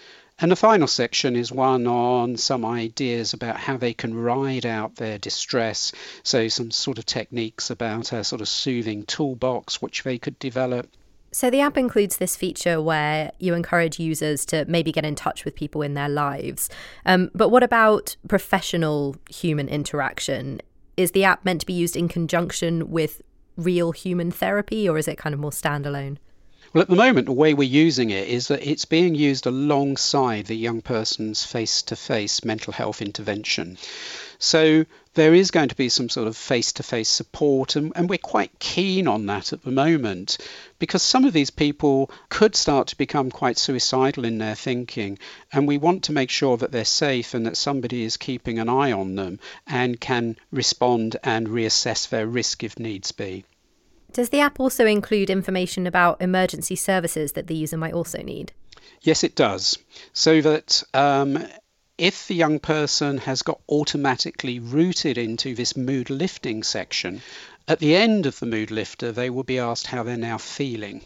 And 0.43 0.51
the 0.51 0.57
final 0.57 0.87
section 0.87 1.37
is 1.37 1.53
one 1.53 1.87
on 1.87 2.39
some 2.39 2.65
ideas 2.65 3.35
about 3.35 3.59
how 3.59 3.77
they 3.77 3.93
can 3.93 4.15
ride 4.15 4.65
out 4.65 4.97
their 4.97 5.19
distress. 5.19 5.93
So, 6.23 6.49
some 6.49 6.71
sort 6.71 6.99
of 6.99 7.05
techniques 7.05 7.69
about 7.69 8.13
a 8.13 8.25
sort 8.25 8.41
of 8.41 8.49
soothing 8.49 9.05
toolbox 9.05 9.83
which 9.83 10.03
they 10.03 10.17
could 10.17 10.39
develop. 10.39 10.89
So, 11.33 11.49
the 11.49 11.61
app 11.61 11.79
includes 11.79 12.17
this 12.17 12.37
feature 12.37 12.83
where 12.83 13.31
you 13.39 13.55
encourage 13.55 14.01
users 14.01 14.45
to 14.47 14.65
maybe 14.67 14.91
get 14.91 15.05
in 15.05 15.15
touch 15.15 15.45
with 15.45 15.55
people 15.55 15.81
in 15.81 15.95
their 15.95 16.09
lives. 16.09 16.69
Um, 17.07 17.31
but 17.35 17.51
what 17.51 17.63
about 17.63 18.17
professional 18.29 19.17
human 19.29 19.69
interaction? 19.69 20.61
Is 20.97 21.13
the 21.13 21.25
app 21.25 21.45
meant 21.45 21.61
to 21.61 21.67
be 21.67 21.73
used 21.73 21.97
in 21.97 22.09
conjunction 22.09 22.91
with 22.91 23.23
real 23.57 23.93
human 23.93 24.31
therapy, 24.31 24.89
or 24.89 24.99
is 24.99 25.07
it 25.07 25.19
kind 25.19 25.33
of 25.33 25.41
more 25.41 25.53
standalone? 25.53 26.17
Well, 26.73 26.83
at 26.83 26.89
the 26.89 26.97
moment, 26.97 27.27
the 27.27 27.33
way 27.33 27.53
we're 27.53 27.69
using 27.69 28.11
it 28.11 28.29
is 28.29 28.49
that 28.49 28.65
it's 28.65 28.85
being 28.85 29.17
used 29.17 29.47
alongside 29.47 30.47
the 30.47 30.57
young 30.57 30.83
person's 30.83 31.45
face 31.45 31.83
to 31.83 31.97
face 31.97 32.45
mental 32.45 32.73
health 32.73 33.03
intervention. 33.03 33.77
So 34.39 34.85
there 35.21 35.35
is 35.35 35.51
going 35.51 35.69
to 35.69 35.77
be 35.77 35.91
some 35.91 36.09
sort 36.09 36.27
of 36.27 36.35
face 36.35 36.73
to 36.73 36.83
face 36.83 37.07
support, 37.07 37.77
and, 37.77 37.93
and, 37.95 38.09
we're 38.09 38.17
quite 38.17 38.59
keen 38.59 39.07
on 39.07 39.27
that 39.27 39.53
at 39.53 39.63
the 39.63 39.71
moment 39.71 40.39
because 40.79 41.03
some 41.03 41.27
of 41.27 41.35
these 41.35 41.51
people 41.51 42.11
could 42.31 42.57
start 42.57 42.89
to 42.89 42.97
become 42.97 43.31
quite 43.31 43.59
suicidal 43.59 44.25
in 44.25 44.39
their 44.39 44.55
thinking, 44.55 45.19
and 45.53 45.69
we 45.69 45.77
want 45.77 46.05
to 46.05 46.13
make 46.13 46.31
sure 46.31 46.57
that 46.57 46.73
they're 46.73 46.87
safe 46.87 47.35
and 47.35 47.45
that 47.45 47.59
somebody 47.59 48.03
is 48.03 48.17
keeping 48.17 48.59
an 48.59 48.71
eye 48.71 48.93
on 48.93 49.15
them 49.15 49.39
and 49.67 50.01
can 50.01 50.37
respond 50.51 51.19
and 51.23 51.49
reassess 51.49 52.09
their 52.09 52.27
risk 52.27 52.65
if 52.65 52.79
needs 52.79 53.13
be. 53.13 53.45
Does 54.15 54.31
the 54.31 54.41
app 54.41 54.59
also 54.59 54.87
include 54.87 55.29
information 55.29 55.87
about 55.87 56.23
emergency 56.23 56.77
services 56.77 57.33
that 57.33 57.47
the 57.47 57.55
user 57.55 57.77
might 57.77 57.93
also 57.93 58.23
need? 58.23 58.55
Yes, 59.03 59.23
it 59.23 59.35
does. 59.35 59.77
So 60.15 60.41
that 60.41 60.83
um, 60.95 61.47
if 62.01 62.27
the 62.29 62.35
young 62.35 62.59
person 62.59 63.19
has 63.19 63.43
got 63.43 63.61
automatically 63.69 64.59
routed 64.59 65.19
into 65.19 65.55
this 65.55 65.77
mood 65.77 66.09
lifting 66.09 66.63
section, 66.63 67.21
at 67.69 67.79
the 67.79 67.95
end 67.95 68.25
of 68.25 68.39
the 68.41 68.47
mood 68.47 68.71
lifter, 68.71 69.13
they 69.13 69.29
will 69.29 69.43
be 69.43 69.59
asked 69.59 69.87
how 69.87 70.03
they're 70.03 70.17
now 70.17 70.39
feeling. 70.39 71.03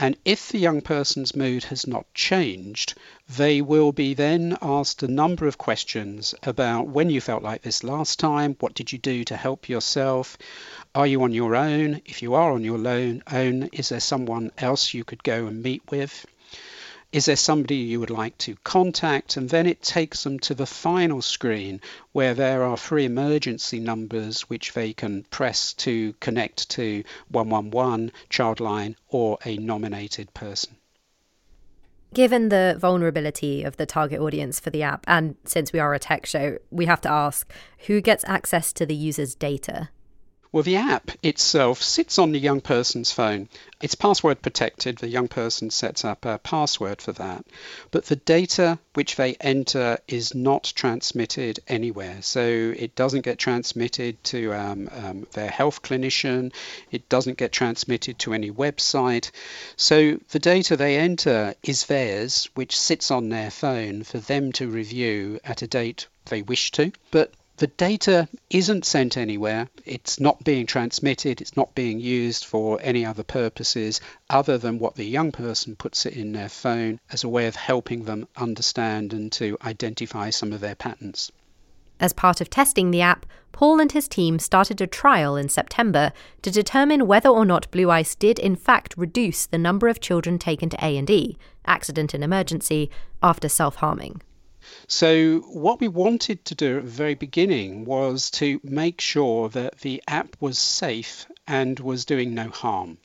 And 0.00 0.16
if 0.24 0.48
the 0.48 0.58
young 0.58 0.80
person's 0.80 1.36
mood 1.36 1.62
has 1.64 1.86
not 1.86 2.12
changed, 2.12 2.94
they 3.28 3.62
will 3.62 3.92
be 3.92 4.12
then 4.14 4.58
asked 4.60 5.04
a 5.04 5.06
number 5.06 5.46
of 5.46 5.58
questions 5.58 6.34
about 6.42 6.88
when 6.88 7.08
you 7.08 7.20
felt 7.20 7.44
like 7.44 7.62
this 7.62 7.84
last 7.84 8.18
time, 8.18 8.56
what 8.58 8.74
did 8.74 8.90
you 8.90 8.98
do 8.98 9.22
to 9.22 9.36
help 9.36 9.68
yourself, 9.68 10.36
are 10.92 11.06
you 11.06 11.22
on 11.22 11.32
your 11.32 11.54
own? 11.54 12.02
If 12.04 12.20
you 12.20 12.34
are 12.34 12.50
on 12.50 12.64
your 12.64 12.84
own, 12.84 13.68
is 13.72 13.90
there 13.90 14.00
someone 14.00 14.50
else 14.58 14.92
you 14.92 15.04
could 15.04 15.22
go 15.22 15.46
and 15.46 15.62
meet 15.62 15.88
with? 15.88 16.26
Is 17.12 17.24
there 17.24 17.34
somebody 17.34 17.76
you 17.76 17.98
would 17.98 18.10
like 18.10 18.38
to 18.38 18.54
contact? 18.62 19.36
And 19.36 19.48
then 19.48 19.66
it 19.66 19.82
takes 19.82 20.22
them 20.22 20.38
to 20.40 20.54
the 20.54 20.66
final 20.66 21.22
screen 21.22 21.80
where 22.12 22.34
there 22.34 22.62
are 22.62 22.76
three 22.76 23.04
emergency 23.04 23.80
numbers 23.80 24.42
which 24.42 24.74
they 24.74 24.92
can 24.92 25.24
press 25.24 25.72
to 25.74 26.12
connect 26.20 26.70
to 26.70 27.02
111, 27.30 28.12
Childline, 28.28 28.94
or 29.08 29.38
a 29.44 29.56
nominated 29.56 30.32
person. 30.34 30.76
Given 32.14 32.48
the 32.48 32.76
vulnerability 32.78 33.64
of 33.64 33.76
the 33.76 33.86
target 33.86 34.20
audience 34.20 34.60
for 34.60 34.70
the 34.70 34.84
app, 34.84 35.04
and 35.08 35.36
since 35.44 35.72
we 35.72 35.80
are 35.80 35.94
a 35.94 35.98
tech 35.98 36.26
show, 36.26 36.58
we 36.70 36.86
have 36.86 37.00
to 37.00 37.10
ask 37.10 37.52
who 37.86 38.00
gets 38.00 38.24
access 38.26 38.72
to 38.74 38.86
the 38.86 38.94
user's 38.94 39.34
data? 39.34 39.88
Well, 40.52 40.64
the 40.64 40.76
app 40.76 41.12
itself 41.22 41.80
sits 41.80 42.18
on 42.18 42.32
the 42.32 42.38
young 42.40 42.60
person's 42.60 43.12
phone. 43.12 43.48
It's 43.80 43.94
password 43.94 44.42
protected. 44.42 44.98
The 44.98 45.06
young 45.08 45.28
person 45.28 45.70
sets 45.70 46.04
up 46.04 46.24
a 46.24 46.38
password 46.38 47.00
for 47.00 47.12
that. 47.12 47.44
But 47.92 48.06
the 48.06 48.16
data 48.16 48.80
which 48.94 49.14
they 49.14 49.34
enter 49.34 49.98
is 50.08 50.34
not 50.34 50.72
transmitted 50.74 51.60
anywhere. 51.68 52.22
So 52.22 52.42
it 52.76 52.96
doesn't 52.96 53.24
get 53.24 53.38
transmitted 53.38 54.22
to 54.24 54.52
um, 54.52 54.90
um, 54.92 55.26
their 55.34 55.50
health 55.50 55.82
clinician. 55.82 56.52
It 56.90 57.08
doesn't 57.08 57.38
get 57.38 57.52
transmitted 57.52 58.18
to 58.20 58.34
any 58.34 58.50
website. 58.50 59.30
So 59.76 60.18
the 60.30 60.40
data 60.40 60.76
they 60.76 60.96
enter 60.96 61.54
is 61.62 61.86
theirs, 61.86 62.48
which 62.56 62.76
sits 62.76 63.12
on 63.12 63.28
their 63.28 63.52
phone 63.52 64.02
for 64.02 64.18
them 64.18 64.50
to 64.52 64.68
review 64.68 65.38
at 65.44 65.62
a 65.62 65.68
date 65.68 66.08
they 66.24 66.42
wish 66.42 66.72
to. 66.72 66.90
But 67.12 67.32
the 67.60 67.66
data 67.66 68.26
isn't 68.48 68.86
sent 68.86 69.18
anywhere. 69.18 69.68
It's 69.84 70.18
not 70.18 70.42
being 70.44 70.64
transmitted. 70.64 71.42
It's 71.42 71.58
not 71.58 71.74
being 71.74 72.00
used 72.00 72.46
for 72.46 72.78
any 72.80 73.04
other 73.04 73.22
purposes 73.22 74.00
other 74.30 74.56
than 74.56 74.78
what 74.78 74.94
the 74.94 75.04
young 75.04 75.30
person 75.30 75.76
puts 75.76 76.06
it 76.06 76.14
in 76.14 76.32
their 76.32 76.48
phone 76.48 76.98
as 77.12 77.22
a 77.22 77.28
way 77.28 77.46
of 77.48 77.56
helping 77.56 78.04
them 78.04 78.26
understand 78.34 79.12
and 79.12 79.30
to 79.32 79.58
identify 79.62 80.30
some 80.30 80.54
of 80.54 80.60
their 80.60 80.74
patterns. 80.74 81.30
As 82.00 82.14
part 82.14 82.40
of 82.40 82.48
testing 82.48 82.92
the 82.92 83.02
app, 83.02 83.26
Paul 83.52 83.78
and 83.78 83.92
his 83.92 84.08
team 84.08 84.38
started 84.38 84.80
a 84.80 84.86
trial 84.86 85.36
in 85.36 85.50
September 85.50 86.14
to 86.40 86.50
determine 86.50 87.06
whether 87.06 87.28
or 87.28 87.44
not 87.44 87.70
Blue 87.70 87.90
Ice 87.90 88.14
did 88.14 88.38
in 88.38 88.56
fact 88.56 88.94
reduce 88.96 89.44
the 89.44 89.58
number 89.58 89.88
of 89.88 90.00
children 90.00 90.38
taken 90.38 90.70
to 90.70 90.82
A&E, 90.82 91.36
accident 91.66 92.14
and 92.14 92.24
emergency, 92.24 92.90
after 93.22 93.50
self-harming. 93.50 94.22
So, 94.86 95.40
what 95.40 95.80
we 95.80 95.88
wanted 95.88 96.44
to 96.46 96.54
do 96.54 96.78
at 96.78 96.84
the 96.84 96.90
very 96.90 97.14
beginning 97.14 97.84
was 97.84 98.30
to 98.32 98.60
make 98.62 99.00
sure 99.00 99.48
that 99.50 99.80
the 99.80 100.02
app 100.06 100.36
was 100.40 100.58
safe 100.58 101.26
and 101.46 101.78
was 101.80 102.04
doing 102.04 102.34
no 102.34 102.48
harm. 102.50 102.98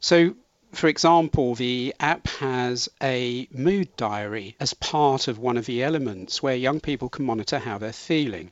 So, 0.00 0.34
for 0.72 0.88
example, 0.88 1.54
the 1.54 1.94
app 2.00 2.26
has 2.26 2.88
a 3.02 3.48
mood 3.52 3.96
diary 3.96 4.56
as 4.60 4.74
part 4.74 5.28
of 5.28 5.38
one 5.38 5.56
of 5.56 5.66
the 5.66 5.82
elements 5.82 6.42
where 6.42 6.56
young 6.56 6.80
people 6.80 7.08
can 7.08 7.24
monitor 7.24 7.58
how 7.58 7.78
they're 7.78 7.92
feeling. 7.92 8.50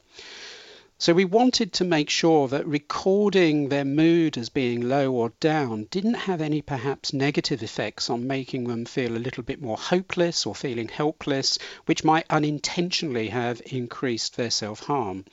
So 1.02 1.14
we 1.14 1.24
wanted 1.24 1.72
to 1.72 1.84
make 1.84 2.08
sure 2.08 2.46
that 2.46 2.64
recording 2.64 3.70
their 3.70 3.84
mood 3.84 4.38
as 4.38 4.50
being 4.50 4.88
low 4.88 5.10
or 5.12 5.30
down 5.40 5.88
didn't 5.90 6.14
have 6.30 6.40
any 6.40 6.62
perhaps 6.62 7.12
negative 7.12 7.60
effects 7.60 8.08
on 8.08 8.28
making 8.28 8.68
them 8.68 8.84
feel 8.84 9.16
a 9.16 9.18
little 9.18 9.42
bit 9.42 9.60
more 9.60 9.76
hopeless 9.76 10.46
or 10.46 10.54
feeling 10.54 10.86
helpless, 10.86 11.58
which 11.86 12.04
might 12.04 12.24
unintentionally 12.30 13.30
have 13.30 13.60
increased 13.66 14.36
their 14.36 14.52
self 14.52 14.78
harm. 14.78 15.24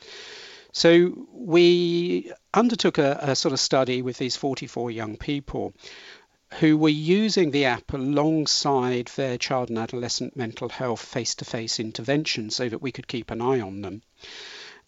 So 0.72 1.28
we 1.32 2.32
undertook 2.52 2.98
a, 2.98 3.20
a, 3.22 3.36
sort 3.36 3.54
of 3.54 3.60
study 3.60 4.02
with 4.02 4.18
these 4.18 4.36
44 4.36 4.90
young 4.90 5.18
people 5.18 5.76
who 6.56 6.80
were 6.80 6.90
using 6.90 7.52
the 7.52 7.66
app 7.66 7.94
alongside 7.94 9.12
their 9.16 9.38
child 9.38 9.70
and 9.70 9.78
adolescent 9.78 10.36
mental 10.36 10.70
health 10.70 11.06
face 11.06 11.36
to 11.36 11.46
face 11.46 11.80
intervention 11.80 12.50
so 12.50 12.68
that 12.68 12.82
we 12.82 12.92
could 12.92 13.08
keep 13.08 13.30
an 13.30 13.40
eye 13.40 13.62
on 13.62 13.84
them. 13.84 14.02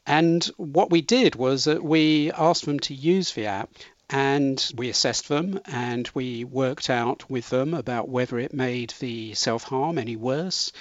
And 0.05 0.43
what 0.58 0.89
we 0.89 1.01
did 1.01 1.36
was 1.36 1.65
that 1.65 1.84
we 1.84 2.31
asked 2.31 2.65
them 2.65 2.79
to 2.81 2.93
use 2.93 3.34
the 3.34 3.46
app 3.46 3.70
and 4.12 4.72
we 4.75 4.89
assessed 4.89 5.29
them 5.29 5.60
and 5.65 6.10
we 6.13 6.43
worked 6.43 6.89
out 6.89 7.29
with 7.29 7.50
them 7.50 7.74
about 7.74 8.10
whether 8.10 8.38
it 8.38 8.53
made 8.53 8.93
the 9.00 9.34
self 9.34 9.63
harm 9.63 9.98
any 9.98 10.17
worse, 10.17 10.72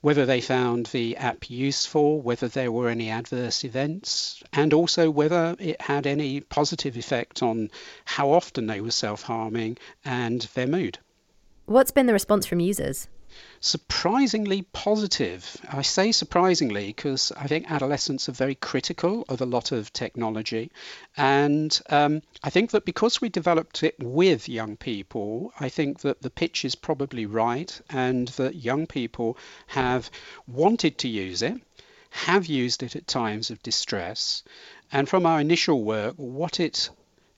whether 0.00 0.26
they 0.26 0.40
found 0.40 0.86
the 0.86 1.16
app 1.16 1.48
useful, 1.48 2.20
whether 2.20 2.48
there 2.48 2.72
were 2.72 2.88
any 2.88 3.08
adverse 3.08 3.64
events, 3.64 4.42
and 4.52 4.72
also 4.74 5.08
whether 5.08 5.54
it 5.60 5.80
had 5.80 6.06
any 6.06 6.40
positive 6.40 6.96
effect 6.96 7.42
on 7.42 7.70
how 8.04 8.32
often 8.32 8.66
they 8.66 8.80
were 8.80 8.90
self 8.90 9.22
harming 9.22 9.78
and 10.04 10.42
their 10.54 10.66
mood. 10.66 10.98
What's 11.66 11.92
been 11.92 12.06
the 12.06 12.12
response 12.12 12.44
from 12.44 12.58
users? 12.58 13.08
Surprisingly 13.60 14.62
positive. 14.62 15.56
I 15.70 15.82
say 15.82 16.12
surprisingly 16.12 16.86
because 16.86 17.32
I 17.36 17.46
think 17.46 17.70
adolescents 17.70 18.28
are 18.28 18.32
very 18.32 18.54
critical 18.54 19.24
of 19.28 19.40
a 19.40 19.46
lot 19.46 19.72
of 19.72 19.92
technology. 19.92 20.70
And 21.16 21.78
um, 21.90 22.22
I 22.42 22.50
think 22.50 22.70
that 22.70 22.84
because 22.84 23.20
we 23.20 23.28
developed 23.28 23.82
it 23.82 23.96
with 23.98 24.48
young 24.48 24.76
people, 24.76 25.52
I 25.60 25.68
think 25.68 26.00
that 26.00 26.22
the 26.22 26.30
pitch 26.30 26.64
is 26.64 26.74
probably 26.74 27.26
right 27.26 27.80
and 27.90 28.28
that 28.28 28.54
young 28.54 28.86
people 28.86 29.36
have 29.66 30.10
wanted 30.46 30.98
to 30.98 31.08
use 31.08 31.42
it, 31.42 31.60
have 32.10 32.46
used 32.46 32.82
it 32.82 32.96
at 32.96 33.06
times 33.06 33.50
of 33.50 33.62
distress. 33.62 34.42
And 34.92 35.08
from 35.08 35.26
our 35.26 35.40
initial 35.40 35.84
work, 35.84 36.14
what 36.16 36.60
it 36.60 36.90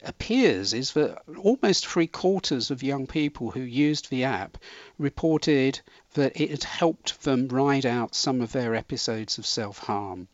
appears 0.04 0.72
is 0.72 0.92
that 0.92 1.22
almost 1.38 1.86
three 1.86 2.06
quarters 2.06 2.70
of 2.70 2.82
young 2.82 3.06
people 3.06 3.50
who 3.50 3.60
used 3.60 4.10
the 4.10 4.24
app 4.24 4.58
reported 4.98 5.80
that 6.14 6.40
it 6.40 6.50
had 6.50 6.64
helped 6.64 7.22
them 7.22 7.48
ride 7.48 7.86
out 7.86 8.14
some 8.14 8.40
of 8.40 8.52
their 8.52 8.74
episodes 8.74 9.38
of 9.38 9.46
self 9.46 9.78
harm. 9.78 10.28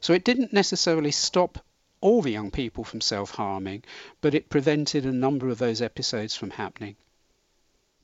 So 0.00 0.12
it 0.12 0.24
didn't 0.24 0.52
necessarily 0.52 1.10
stop 1.10 1.58
all 2.00 2.22
the 2.22 2.32
young 2.32 2.50
people 2.50 2.84
from 2.84 3.00
self 3.00 3.32
harming, 3.32 3.84
but 4.20 4.34
it 4.34 4.48
prevented 4.48 5.04
a 5.04 5.12
number 5.12 5.48
of 5.48 5.58
those 5.58 5.82
episodes 5.82 6.34
from 6.34 6.50
happening. 6.50 6.96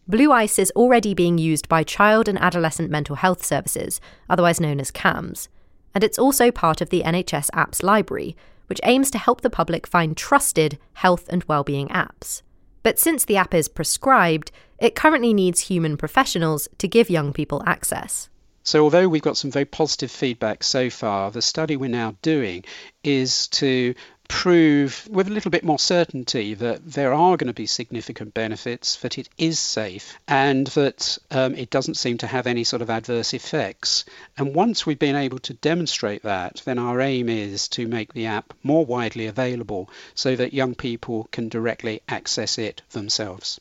Blue 0.09 0.31
Ice 0.31 0.59
is 0.59 0.71
already 0.77 1.15
being 1.15 1.39
used 1.39 1.69
by 1.69 1.83
child 1.83 2.29
and 2.29 2.39
adolescent 2.39 2.91
mental 2.91 3.17
health 3.17 3.45
services, 3.45 4.01
otherwise 4.31 4.61
known 4.61 4.79
as 4.79 4.93
CAMHS, 4.93 5.49
and 5.95 6.05
it's 6.05 6.19
also 6.19 6.51
part 6.51 6.81
of 6.81 6.91
the 6.91 7.03
NHS 7.03 7.51
Apps 7.51 7.83
Library, 7.83 8.37
which 8.67 8.81
aims 8.85 9.11
to 9.11 9.19
help 9.19 9.41
the 9.41 9.51
public 9.51 9.87
find 9.87 10.17
trusted 10.17 10.79
health 10.95 11.27
and 11.29 11.45
well-being 11.45 11.89
apps. 11.89 12.43
But 12.83 12.99
since 12.99 13.25
the 13.25 13.37
app 13.37 13.55
is 13.55 13.69
prescribed, 13.69 14.53
it 14.79 14.95
currently 14.95 15.35
needs 15.35 15.61
human 15.61 15.97
professionals 15.97 16.69
to 16.79 16.89
give 16.89 17.11
young 17.11 17.33
people 17.33 17.63
access. 17.67 18.29
So, 18.63 18.83
although 18.83 19.09
we've 19.09 19.23
got 19.23 19.37
some 19.37 19.53
very 19.53 19.65
positive 19.65 20.11
feedback 20.11 20.65
so 20.65 20.91
far, 20.91 21.31
the 21.31 21.41
study 21.41 21.77
we're 21.77 21.89
now 21.89 22.17
doing 22.21 22.65
is 23.05 23.47
to 23.49 23.95
prove 24.29 25.07
with 25.11 25.29
a 25.29 25.33
little 25.33 25.51
bit 25.51 25.65
more 25.65 25.79
certainty 25.79 26.55
that 26.55 26.85
there 26.85 27.13
are 27.13 27.37
going 27.37 27.49
to 27.49 27.53
be 27.53 27.67
significant 27.67 28.35
benefits, 28.35 28.97
that 28.97 29.19
it 29.19 29.29
is 29.39 29.59
safe, 29.59 30.19
and 30.29 30.67
that 30.69 31.19
um, 31.31 31.55
it 31.55 31.71
doesn't 31.71 31.97
seem 31.97 32.19
to 32.19 32.27
have 32.27 32.47
any 32.47 32.65
sort 32.65 32.83
of 32.83 32.91
adverse 32.91 33.35
effects. 33.35 34.05
And 34.37 34.55
once 34.55 34.87
we've 34.87 34.99
been 34.99 35.17
able 35.17 35.39
to 35.41 35.55
demonstrate 35.55 36.23
that, 36.23 36.63
then 36.65 36.79
our 36.79 37.01
aim 37.01 37.29
is 37.29 37.69
to 37.69 37.87
make 37.87 38.13
the 38.13 38.27
app 38.27 38.55
more 38.63 38.85
widely 38.85 39.27
available 39.27 39.91
so 40.15 40.37
that 40.37 40.55
young 40.55 40.75
people 40.75 41.29
can 41.33 41.49
directly 41.49 42.03
access 42.09 42.59
it 42.59 42.83
themselves. 42.91 43.61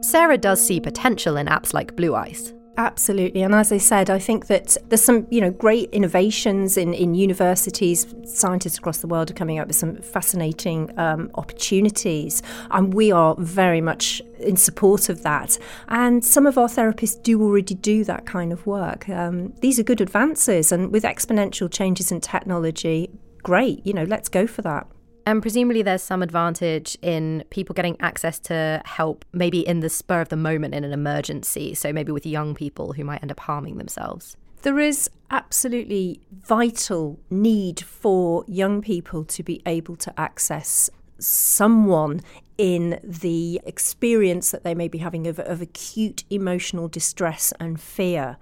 Sarah 0.00 0.38
does 0.38 0.64
see 0.64 0.80
potential 0.80 1.36
in 1.36 1.46
apps 1.46 1.74
like 1.74 1.96
Blue 1.96 2.14
Ice. 2.14 2.52
Absolutely. 2.78 3.42
And 3.42 3.56
as 3.56 3.72
I 3.72 3.78
said, 3.78 4.08
I 4.08 4.20
think 4.20 4.46
that 4.46 4.76
there's 4.88 5.02
some, 5.02 5.26
you 5.30 5.40
know, 5.40 5.50
great 5.50 5.90
innovations 5.90 6.76
in, 6.76 6.94
in 6.94 7.16
universities. 7.16 8.06
Scientists 8.24 8.78
across 8.78 8.98
the 8.98 9.08
world 9.08 9.32
are 9.32 9.34
coming 9.34 9.58
up 9.58 9.66
with 9.66 9.74
some 9.74 9.96
fascinating 9.96 10.96
um, 10.96 11.28
opportunities. 11.34 12.40
And 12.70 12.94
we 12.94 13.10
are 13.10 13.34
very 13.36 13.80
much 13.80 14.22
in 14.38 14.56
support 14.56 15.08
of 15.08 15.24
that. 15.24 15.58
And 15.88 16.24
some 16.24 16.46
of 16.46 16.56
our 16.56 16.68
therapists 16.68 17.20
do 17.20 17.42
already 17.42 17.74
do 17.74 18.04
that 18.04 18.26
kind 18.26 18.52
of 18.52 18.64
work. 18.64 19.08
Um, 19.08 19.52
these 19.60 19.80
are 19.80 19.82
good 19.84 20.00
advances. 20.00 20.70
And 20.70 20.92
with 20.92 21.02
exponential 21.02 21.68
changes 21.68 22.12
in 22.12 22.20
technology, 22.20 23.10
great. 23.42 23.84
You 23.84 23.92
know, 23.92 24.04
let's 24.04 24.28
go 24.28 24.46
for 24.46 24.62
that. 24.62 24.86
And 25.28 25.42
presumably, 25.42 25.82
there's 25.82 26.02
some 26.02 26.22
advantage 26.22 26.96
in 27.02 27.44
people 27.50 27.74
getting 27.74 28.00
access 28.00 28.38
to 28.38 28.80
help, 28.86 29.26
maybe 29.34 29.60
in 29.60 29.80
the 29.80 29.90
spur 29.90 30.22
of 30.22 30.30
the 30.30 30.36
moment 30.36 30.74
in 30.74 30.84
an 30.84 30.92
emergency. 30.94 31.74
So, 31.74 31.92
maybe 31.92 32.12
with 32.12 32.24
young 32.24 32.54
people 32.54 32.94
who 32.94 33.04
might 33.04 33.20
end 33.20 33.30
up 33.30 33.40
harming 33.40 33.76
themselves. 33.76 34.38
There 34.62 34.78
is 34.78 35.10
absolutely 35.30 36.22
vital 36.32 37.20
need 37.28 37.78
for 37.80 38.42
young 38.48 38.80
people 38.80 39.22
to 39.26 39.42
be 39.42 39.60
able 39.66 39.96
to 39.96 40.18
access 40.18 40.88
someone 41.18 42.22
in 42.56 42.98
the 43.04 43.60
experience 43.66 44.50
that 44.50 44.64
they 44.64 44.74
may 44.74 44.88
be 44.88 44.96
having 44.96 45.26
of, 45.26 45.38
of 45.40 45.60
acute 45.60 46.24
emotional 46.30 46.88
distress 46.88 47.52
and 47.60 47.78
fear. 47.78 48.38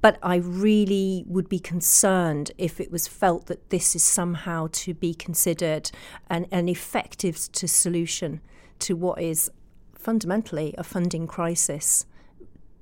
But 0.00 0.18
I 0.22 0.36
really 0.36 1.24
would 1.26 1.48
be 1.48 1.58
concerned 1.58 2.52
if 2.58 2.80
it 2.80 2.92
was 2.92 3.08
felt 3.08 3.46
that 3.46 3.70
this 3.70 3.96
is 3.96 4.02
somehow 4.02 4.68
to 4.72 4.94
be 4.94 5.14
considered 5.14 5.90
an, 6.28 6.46
an 6.52 6.68
effective 6.68 7.50
to 7.52 7.66
solution 7.66 8.40
to 8.80 8.94
what 8.94 9.20
is 9.20 9.50
fundamentally 9.94 10.74
a 10.78 10.84
funding 10.84 11.26
crisis. 11.26 12.06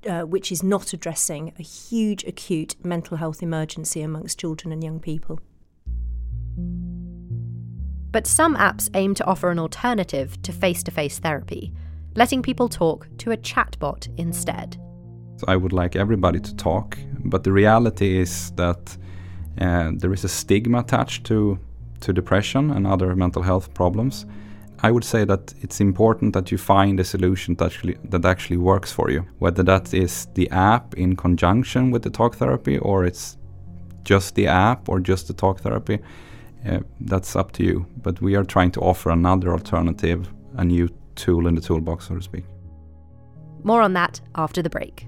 Uh, 0.07 0.21
which 0.21 0.51
is 0.51 0.61
not 0.61 0.93
addressing 0.93 1.51
a 1.57 1.63
huge 1.63 2.23
acute 2.25 2.75
mental 2.85 3.17
health 3.17 3.41
emergency 3.41 4.03
amongst 4.03 4.39
children 4.39 4.71
and 4.71 4.83
young 4.83 4.99
people. 4.99 5.39
But 8.11 8.27
some 8.27 8.55
apps 8.55 8.87
aim 8.93 9.15
to 9.15 9.25
offer 9.25 9.49
an 9.49 9.57
alternative 9.57 10.39
to 10.43 10.53
face 10.53 10.83
to 10.83 10.91
face 10.91 11.17
therapy, 11.17 11.73
letting 12.15 12.43
people 12.43 12.69
talk 12.69 13.07
to 13.17 13.31
a 13.31 13.37
chatbot 13.37 14.07
instead. 14.15 14.77
I 15.47 15.55
would 15.55 15.73
like 15.73 15.95
everybody 15.95 16.39
to 16.39 16.55
talk, 16.55 16.97
but 17.25 17.43
the 17.43 17.51
reality 17.51 18.17
is 18.19 18.51
that 18.51 18.97
uh, 19.59 19.91
there 19.95 20.13
is 20.13 20.23
a 20.23 20.29
stigma 20.29 20.79
attached 20.79 21.25
to 21.25 21.59
to 22.01 22.13
depression 22.13 22.71
and 22.71 22.85
other 22.85 23.15
mental 23.15 23.41
health 23.41 23.73
problems. 23.73 24.25
I 24.83 24.91
would 24.91 25.03
say 25.03 25.25
that 25.25 25.53
it's 25.61 25.79
important 25.79 26.33
that 26.33 26.51
you 26.51 26.57
find 26.57 26.99
a 26.99 27.03
solution 27.03 27.55
that 27.55 27.65
actually 27.65 27.97
that 28.09 28.25
actually 28.25 28.57
works 28.57 28.91
for 28.91 29.09
you. 29.09 29.25
Whether 29.39 29.63
that 29.63 29.93
is 29.93 30.27
the 30.33 30.49
app 30.51 30.93
in 30.95 31.15
conjunction 31.15 31.91
with 31.91 32.03
the 32.03 32.09
talk 32.09 32.35
therapy, 32.35 32.77
or 32.77 33.05
it's 33.05 33.37
just 34.03 34.35
the 34.35 34.47
app 34.47 34.89
or 34.89 34.99
just 34.99 35.27
the 35.27 35.33
talk 35.33 35.61
therapy, 35.61 35.99
uh, 36.69 36.79
that's 36.99 37.35
up 37.35 37.51
to 37.53 37.63
you. 37.63 37.85
But 38.03 38.21
we 38.21 38.35
are 38.35 38.43
trying 38.43 38.71
to 38.71 38.81
offer 38.81 39.09
another 39.11 39.51
alternative, 39.51 40.27
a 40.57 40.63
new 40.63 40.89
tool 41.15 41.47
in 41.47 41.55
the 41.55 41.61
toolbox, 41.61 42.07
so 42.07 42.15
to 42.15 42.21
speak. 42.21 42.45
More 43.63 43.81
on 43.81 43.93
that 43.93 44.21
after 44.35 44.61
the 44.61 44.69
break. 44.69 45.07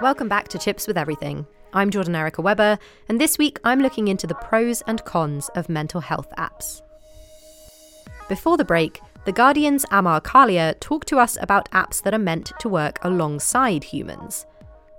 Welcome 0.00 0.28
back 0.28 0.48
to 0.48 0.58
Chips 0.58 0.88
with 0.88 0.98
Everything. 0.98 1.46
I'm 1.72 1.90
Jordan 1.90 2.16
Erica 2.16 2.42
Webber, 2.42 2.76
and 3.08 3.20
this 3.20 3.38
week 3.38 3.60
I'm 3.62 3.78
looking 3.78 4.08
into 4.08 4.26
the 4.26 4.34
pros 4.34 4.82
and 4.82 5.04
cons 5.04 5.50
of 5.54 5.68
mental 5.68 6.00
health 6.00 6.32
apps. 6.36 6.82
Before 8.28 8.56
the 8.56 8.64
break, 8.64 9.00
The 9.26 9.32
Guardian's 9.32 9.86
Amar 9.92 10.20
Kalia 10.20 10.74
talked 10.80 11.06
to 11.08 11.18
us 11.18 11.38
about 11.40 11.70
apps 11.70 12.02
that 12.02 12.14
are 12.14 12.18
meant 12.18 12.52
to 12.58 12.68
work 12.68 12.98
alongside 13.02 13.84
humans. 13.84 14.46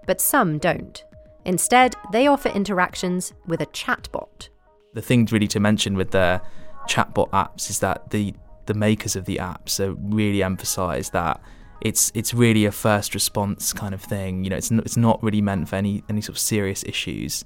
But 0.08 0.22
some 0.22 0.58
don't. 0.58 1.04
Instead, 1.44 1.96
they 2.14 2.28
offer 2.28 2.48
interactions 2.48 3.34
with 3.46 3.60
a 3.60 3.68
chatbot. 3.68 4.48
The 4.94 5.02
thing 5.02 5.28
really 5.32 5.50
to 5.50 5.60
mention 5.60 5.98
with 5.98 6.12
the 6.12 6.42
chatbot 6.88 7.30
apps 7.32 7.70
is 7.70 7.80
that 7.80 8.12
the 8.12 8.34
the 8.66 8.74
makers 8.74 9.16
of 9.16 9.26
the 9.26 9.40
app. 9.40 9.70
So 9.70 9.98
really 10.02 10.44
emphasize 10.44 11.10
that 11.12 11.42
it's 11.82 12.12
it's 12.16 12.34
really 12.34 12.66
a 12.66 12.72
first 12.72 13.14
response 13.14 13.74
kind 13.74 13.94
of 13.94 14.02
thing. 14.02 14.44
You 14.44 14.50
know, 14.50 14.56
it's 14.56 14.72
not, 14.72 14.86
it's 14.86 14.98
not 14.98 15.22
really 15.22 15.42
meant 15.42 15.70
for 15.70 15.76
any 15.76 16.04
any 16.10 16.22
sort 16.22 16.36
of 16.36 16.40
serious 16.40 16.84
issues. 16.84 17.46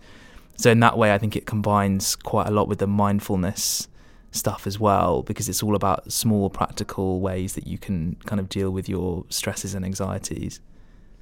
So 0.55 0.71
in 0.71 0.79
that 0.82 0.97
way, 0.97 1.13
I 1.13 1.17
think 1.17 1.36
it 1.36 1.45
combines 1.45 2.15
quite 2.15 2.47
a 2.47 2.51
lot 2.51 2.67
with 2.67 2.79
the 2.79 2.88
mindfulness 2.88 3.88
stuff 4.32 4.67
as 4.67 4.79
well, 4.79 5.23
because 5.23 5.49
it's 5.49 5.63
all 5.63 5.75
about 5.75 6.12
small 6.12 6.49
practical 6.49 7.19
ways 7.21 7.53
that 7.53 7.65
you 7.65 7.77
can 7.77 8.15
kind 8.25 8.39
of 8.39 8.49
deal 8.49 8.69
with 8.69 8.88
your 8.88 9.25
stresses 9.29 9.73
and 9.73 9.86
anxieties. 9.86 10.60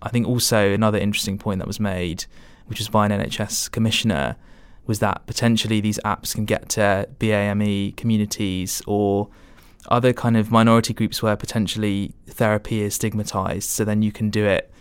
I 0.02 0.10
think 0.10 0.28
also 0.28 0.74
another 0.74 0.98
interesting 0.98 1.38
point 1.38 1.60
that 1.60 1.68
was 1.68 1.80
made, 1.80 2.26
which 2.66 2.80
was 2.80 2.90
by 2.90 3.06
an 3.06 3.12
NHS 3.12 3.72
commissioner, 3.72 4.36
was 4.86 5.00
that 5.00 5.26
potentially 5.28 5.82
these 5.82 6.00
apps 6.06 6.34
can 6.34 6.46
get 6.46 6.70
to 6.70 7.08
BAME 7.20 7.96
communities 7.96 8.82
or 8.88 9.30
other 9.88 10.14
kind 10.14 10.38
of 10.38 10.52
minority 10.52 10.94
groups 10.94 11.22
where 11.22 11.36
potentially 11.36 12.14
therapy 12.28 12.82
is 12.82 12.96
stigmatized. 12.96 13.70
So 13.70 13.84
then 13.86 14.02
you 14.02 14.12
can 14.12 14.30
do 14.30 14.46
it 14.46 14.72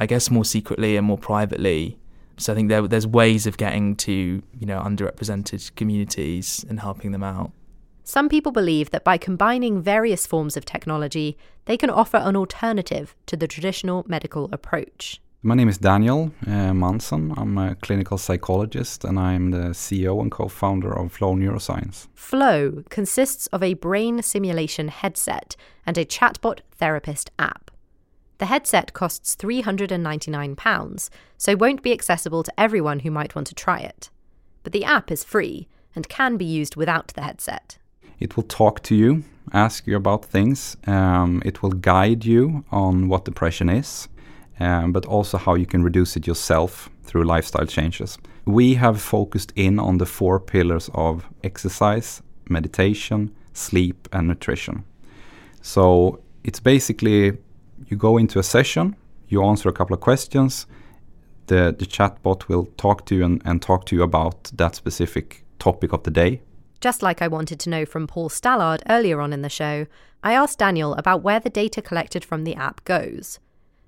I 0.00 0.06
guess, 0.06 0.30
more 0.30 0.46
secretly 0.46 0.96
and 0.96 1.06
more 1.06 1.18
privately. 1.18 1.98
So 2.38 2.54
I 2.54 2.56
think 2.56 2.70
there, 2.70 2.88
there's 2.88 3.06
ways 3.06 3.46
of 3.46 3.58
getting 3.58 3.96
to 3.96 4.12
you 4.12 4.66
know 4.66 4.80
underrepresented 4.80 5.74
communities 5.74 6.64
and 6.68 6.80
helping 6.80 7.12
them 7.12 7.22
out. 7.22 7.52
Some 8.02 8.30
people 8.30 8.50
believe 8.50 8.90
that 8.90 9.04
by 9.04 9.18
combining 9.18 9.82
various 9.82 10.26
forms 10.26 10.56
of 10.56 10.64
technology, 10.64 11.36
they 11.66 11.76
can 11.76 11.90
offer 11.90 12.16
an 12.16 12.34
alternative 12.34 13.14
to 13.26 13.36
the 13.36 13.46
traditional 13.46 14.04
medical 14.08 14.48
approach. 14.52 15.20
My 15.42 15.54
name 15.54 15.70
is 15.70 15.78
Daniel 15.78 16.32
uh, 16.46 16.72
Månsson. 16.72 17.32
I'm 17.38 17.56
a 17.56 17.74
clinical 17.76 18.18
psychologist 18.18 19.04
and 19.04 19.18
I'm 19.18 19.52
the 19.52 19.70
CEO 19.70 20.20
and 20.20 20.30
co 20.30 20.48
founder 20.48 20.92
of 20.92 21.12
Flow 21.12 21.34
Neuroscience. 21.34 22.08
Flow 22.14 22.84
consists 22.90 23.46
of 23.46 23.62
a 23.62 23.72
brain 23.72 24.20
stimulation 24.20 24.88
headset 24.88 25.56
and 25.86 25.96
a 25.96 26.04
chatbot 26.04 26.60
therapist 26.72 27.30
app. 27.38 27.70
The 28.36 28.46
headset 28.46 28.92
costs 28.92 29.34
£399, 29.34 31.08
so 31.38 31.56
won't 31.56 31.82
be 31.82 31.92
accessible 31.94 32.42
to 32.42 32.60
everyone 32.60 32.98
who 32.98 33.10
might 33.10 33.34
want 33.34 33.46
to 33.46 33.54
try 33.54 33.78
it. 33.78 34.10
But 34.62 34.74
the 34.74 34.84
app 34.84 35.10
is 35.10 35.24
free 35.24 35.68
and 35.94 36.06
can 36.10 36.36
be 36.36 36.44
used 36.44 36.76
without 36.76 37.08
the 37.14 37.22
headset. 37.22 37.78
It 38.18 38.36
will 38.36 38.42
talk 38.42 38.82
to 38.82 38.94
you, 38.94 39.24
ask 39.54 39.86
you 39.86 39.96
about 39.96 40.26
things. 40.26 40.76
Um, 40.86 41.40
it 41.46 41.62
will 41.62 41.72
guide 41.72 42.26
you 42.26 42.66
on 42.70 43.08
what 43.08 43.24
depression 43.24 43.70
is, 43.70 44.06
um, 44.60 44.92
but 44.92 45.06
also 45.06 45.38
how 45.38 45.54
you 45.54 45.66
can 45.66 45.82
reduce 45.82 46.16
it 46.16 46.26
yourself 46.26 46.90
through 47.02 47.24
lifestyle 47.24 47.66
changes. 47.66 48.18
We 48.44 48.74
have 48.74 49.00
focused 49.00 49.52
in 49.56 49.78
on 49.78 49.98
the 49.98 50.06
four 50.06 50.38
pillars 50.38 50.90
of 50.94 51.24
exercise, 51.42 52.22
meditation, 52.48 53.34
sleep, 53.52 54.08
and 54.12 54.28
nutrition. 54.28 54.84
So 55.62 56.20
it's 56.44 56.60
basically 56.60 57.38
you 57.88 57.96
go 57.96 58.16
into 58.18 58.38
a 58.38 58.42
session, 58.42 58.96
you 59.28 59.42
answer 59.44 59.68
a 59.68 59.72
couple 59.72 59.94
of 59.94 60.00
questions, 60.00 60.66
the, 61.46 61.74
the 61.76 61.86
chatbot 61.86 62.48
will 62.48 62.66
talk 62.76 63.06
to 63.06 63.16
you 63.16 63.24
and, 63.24 63.42
and 63.44 63.60
talk 63.60 63.86
to 63.86 63.96
you 63.96 64.02
about 64.02 64.44
that 64.54 64.76
specific 64.76 65.44
topic 65.58 65.92
of 65.92 66.04
the 66.04 66.10
day 66.10 66.40
just 66.80 67.02
like 67.02 67.20
I 67.20 67.28
wanted 67.28 67.60
to 67.60 67.70
know 67.70 67.84
from 67.84 68.06
Paul 68.06 68.28
Stallard 68.28 68.82
earlier 68.88 69.20
on 69.20 69.32
in 69.32 69.42
the 69.42 69.48
show, 69.48 69.86
I 70.22 70.32
asked 70.32 70.58
Daniel 70.58 70.94
about 70.94 71.22
where 71.22 71.40
the 71.40 71.50
data 71.50 71.82
collected 71.82 72.24
from 72.24 72.44
the 72.44 72.54
app 72.54 72.84
goes. 72.84 73.38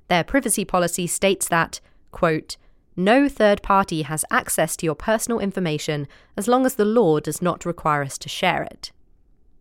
Their 0.09 0.25
privacy 0.25 0.65
policy 0.65 1.07
states 1.07 1.49
that, 1.49 1.81
quote, 2.11 2.57
no 2.97 3.29
third 3.29 3.63
party 3.63 4.03
has 4.03 4.25
access 4.31 4.77
to 4.77 4.87
your 4.87 4.95
personal 4.95 5.41
information 5.41 6.07
as 6.37 6.47
long 6.47 6.67
as 6.67 6.75
the 6.75 6.85
law 6.85 7.21
does 7.21 7.41
not 7.41 7.65
require 7.65 8.03
us 8.03 8.19
to 8.19 8.29
share 8.29 8.63
it. 8.63 8.93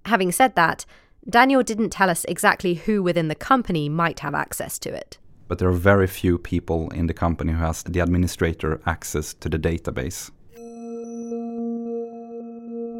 Having 0.06 0.34
said 0.34 0.56
that, 0.56 0.86
Daniel 1.30 1.64
didn't 1.64 1.92
tell 1.92 2.10
us 2.10 2.26
exactly 2.26 2.74
who 2.74 3.02
within 3.02 3.28
the 3.28 3.36
company 3.36 3.88
might 3.88 4.20
have 4.20 4.34
access 4.34 4.80
to 4.80 4.94
it. 4.94 5.18
But 5.48 5.60
there 5.60 5.70
are 5.70 5.74
very 5.74 6.08
few 6.08 6.38
people 6.38 6.90
in 6.90 7.08
the 7.08 7.14
company 7.14 7.54
who 7.54 7.60
has 7.60 7.84
the 7.84 8.00
administrator 8.00 8.82
access 8.86 9.34
to 9.36 9.50
the 9.50 9.60
database. 9.60 10.32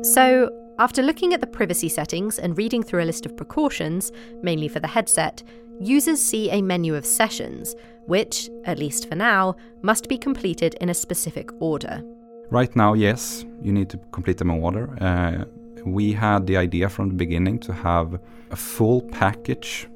So, 0.04 0.50
after 0.80 1.04
looking 1.04 1.34
at 1.34 1.42
the 1.42 1.48
privacy 1.48 1.90
settings 1.90 2.40
and 2.40 2.58
reading 2.58 2.82
through 2.82 3.04
a 3.04 3.06
list 3.06 3.26
of 3.26 3.38
precautions, 3.38 4.12
mainly 4.42 4.68
for 4.68 4.80
the 4.80 4.88
headset, 4.88 5.44
users 5.80 6.22
see 6.22 6.50
a 6.50 6.62
menu 6.62 6.96
of 6.96 7.06
sessions, 7.06 7.76
which, 8.06 8.50
at 8.66 8.80
least 8.80 9.08
for 9.08 9.16
now, 9.16 9.56
must 9.82 10.08
be 10.08 10.18
completed 10.18 10.76
in 10.82 10.90
a 10.90 10.94
specific 10.94 11.50
order. 11.60 12.02
Right 12.50 12.76
now, 12.76 12.94
yes, 12.94 13.46
you 13.62 13.72
need 13.72 13.90
to 13.90 13.98
complete 14.12 14.38
them 14.38 14.50
in 14.50 14.62
order. 14.62 14.98
Uh, 15.02 15.46
we 15.86 16.14
had 16.14 16.48
the 16.48 16.58
idea 16.58 16.90
from 16.90 17.10
the 17.10 17.16
beginning 17.16 17.60
to 17.60 17.74
have 17.74 18.20
a 18.52 18.56
full 18.56 19.02
package, 19.02 19.88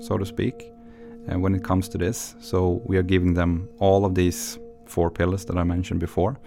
so 0.00 0.16
to 0.16 0.26
speak, 0.26 0.72
uh, 1.30 1.38
when 1.38 1.54
it 1.54 1.62
comes 1.62 1.88
to 1.88 1.98
this. 1.98 2.34
So 2.40 2.82
we 2.84 2.96
are 2.96 3.02
giving 3.02 3.34
them 3.34 3.68
all 3.78 4.04
of 4.04 4.14
these 4.14 4.58
four 4.86 5.10
pillars 5.10 5.44
that 5.44 5.56
I 5.56 5.64
mentioned 5.64 6.00
before 6.00 6.38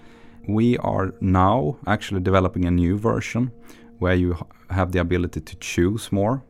we 0.48 0.78
are 0.80 1.14
now 1.22 1.78
actually 1.88 2.22
developing 2.22 2.66
a 2.66 2.72
new 2.72 2.98
version 2.98 3.52
where 4.00 4.16
you 4.16 4.36
have 4.70 4.92
the 4.92 5.00
ability 5.00 5.40
to 5.42 5.56
choose 5.58 6.12
more 6.12 6.44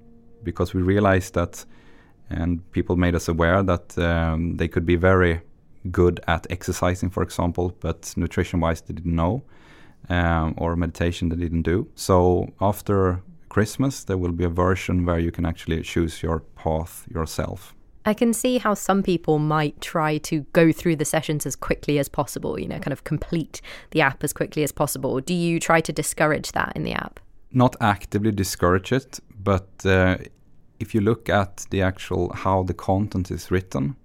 because 0.43 0.73
we 0.73 0.81
realized 0.81 1.33
that 1.33 1.65
and 2.29 2.69
people 2.71 2.95
made 2.95 3.15
us 3.15 3.27
aware 3.27 3.61
that 3.61 3.97
um, 3.97 4.57
they 4.57 4.67
could 4.67 4.85
be 4.85 4.95
very 4.95 5.41
good 5.91 6.19
at 6.27 6.47
exercising 6.49 7.09
for 7.09 7.21
example 7.21 7.75
but 7.81 8.13
nutrition 8.15 8.59
wise 8.59 8.81
they 8.81 8.93
didn't 8.93 9.15
know 9.15 9.43
um, 10.09 10.53
or 10.57 10.75
meditation 10.75 11.29
they 11.29 11.35
didn't 11.35 11.61
do. 11.61 11.87
So 11.95 12.51
after 12.59 13.21
christmas 13.49 14.03
there 14.05 14.17
will 14.17 14.31
be 14.31 14.43
a 14.43 14.49
version 14.49 15.05
where 15.05 15.19
you 15.19 15.31
can 15.31 15.45
actually 15.45 15.79
choose 15.83 16.23
your 16.23 16.39
path 16.55 17.05
yourself 17.13 17.75
I 18.05 18.13
can 18.13 18.33
see 18.33 18.57
how 18.57 18.73
some 18.73 19.01
people 19.01 19.39
might 19.39 19.79
try 19.79 20.17
to 20.19 20.41
go 20.53 20.71
through 20.71 20.97
the 20.97 21.05
sessions 21.05 21.45
as 21.45 21.55
quickly 21.55 21.99
as 21.99 22.09
possible, 22.09 22.59
you 22.59 22.67
know, 22.67 22.79
kind 22.79 22.91
of 22.91 23.03
complete 23.03 23.61
the 23.91 24.01
app 24.01 24.23
as 24.23 24.33
quickly 24.33 24.63
as 24.63 24.71
possible. 24.71 25.19
Do 25.21 25.33
you 25.33 25.59
try 25.59 25.79
to 25.81 25.93
discourage 25.93 26.51
that 26.51 26.73
in 26.75 26.83
the 26.83 26.93
app? 26.93 27.19
Not 27.51 27.75
actively 27.79 28.31
discourage 28.31 28.91
it, 28.91 29.19
but 29.39 29.69
uh, 29.85 30.17
if 30.79 30.93
you 30.93 31.01
look 31.01 31.29
at 31.29 31.65
the 31.69 31.81
actual 31.81 32.33
how 32.33 32.63
the 32.63 32.73
content 32.73 33.31
is 33.31 33.51
written, 33.51 33.95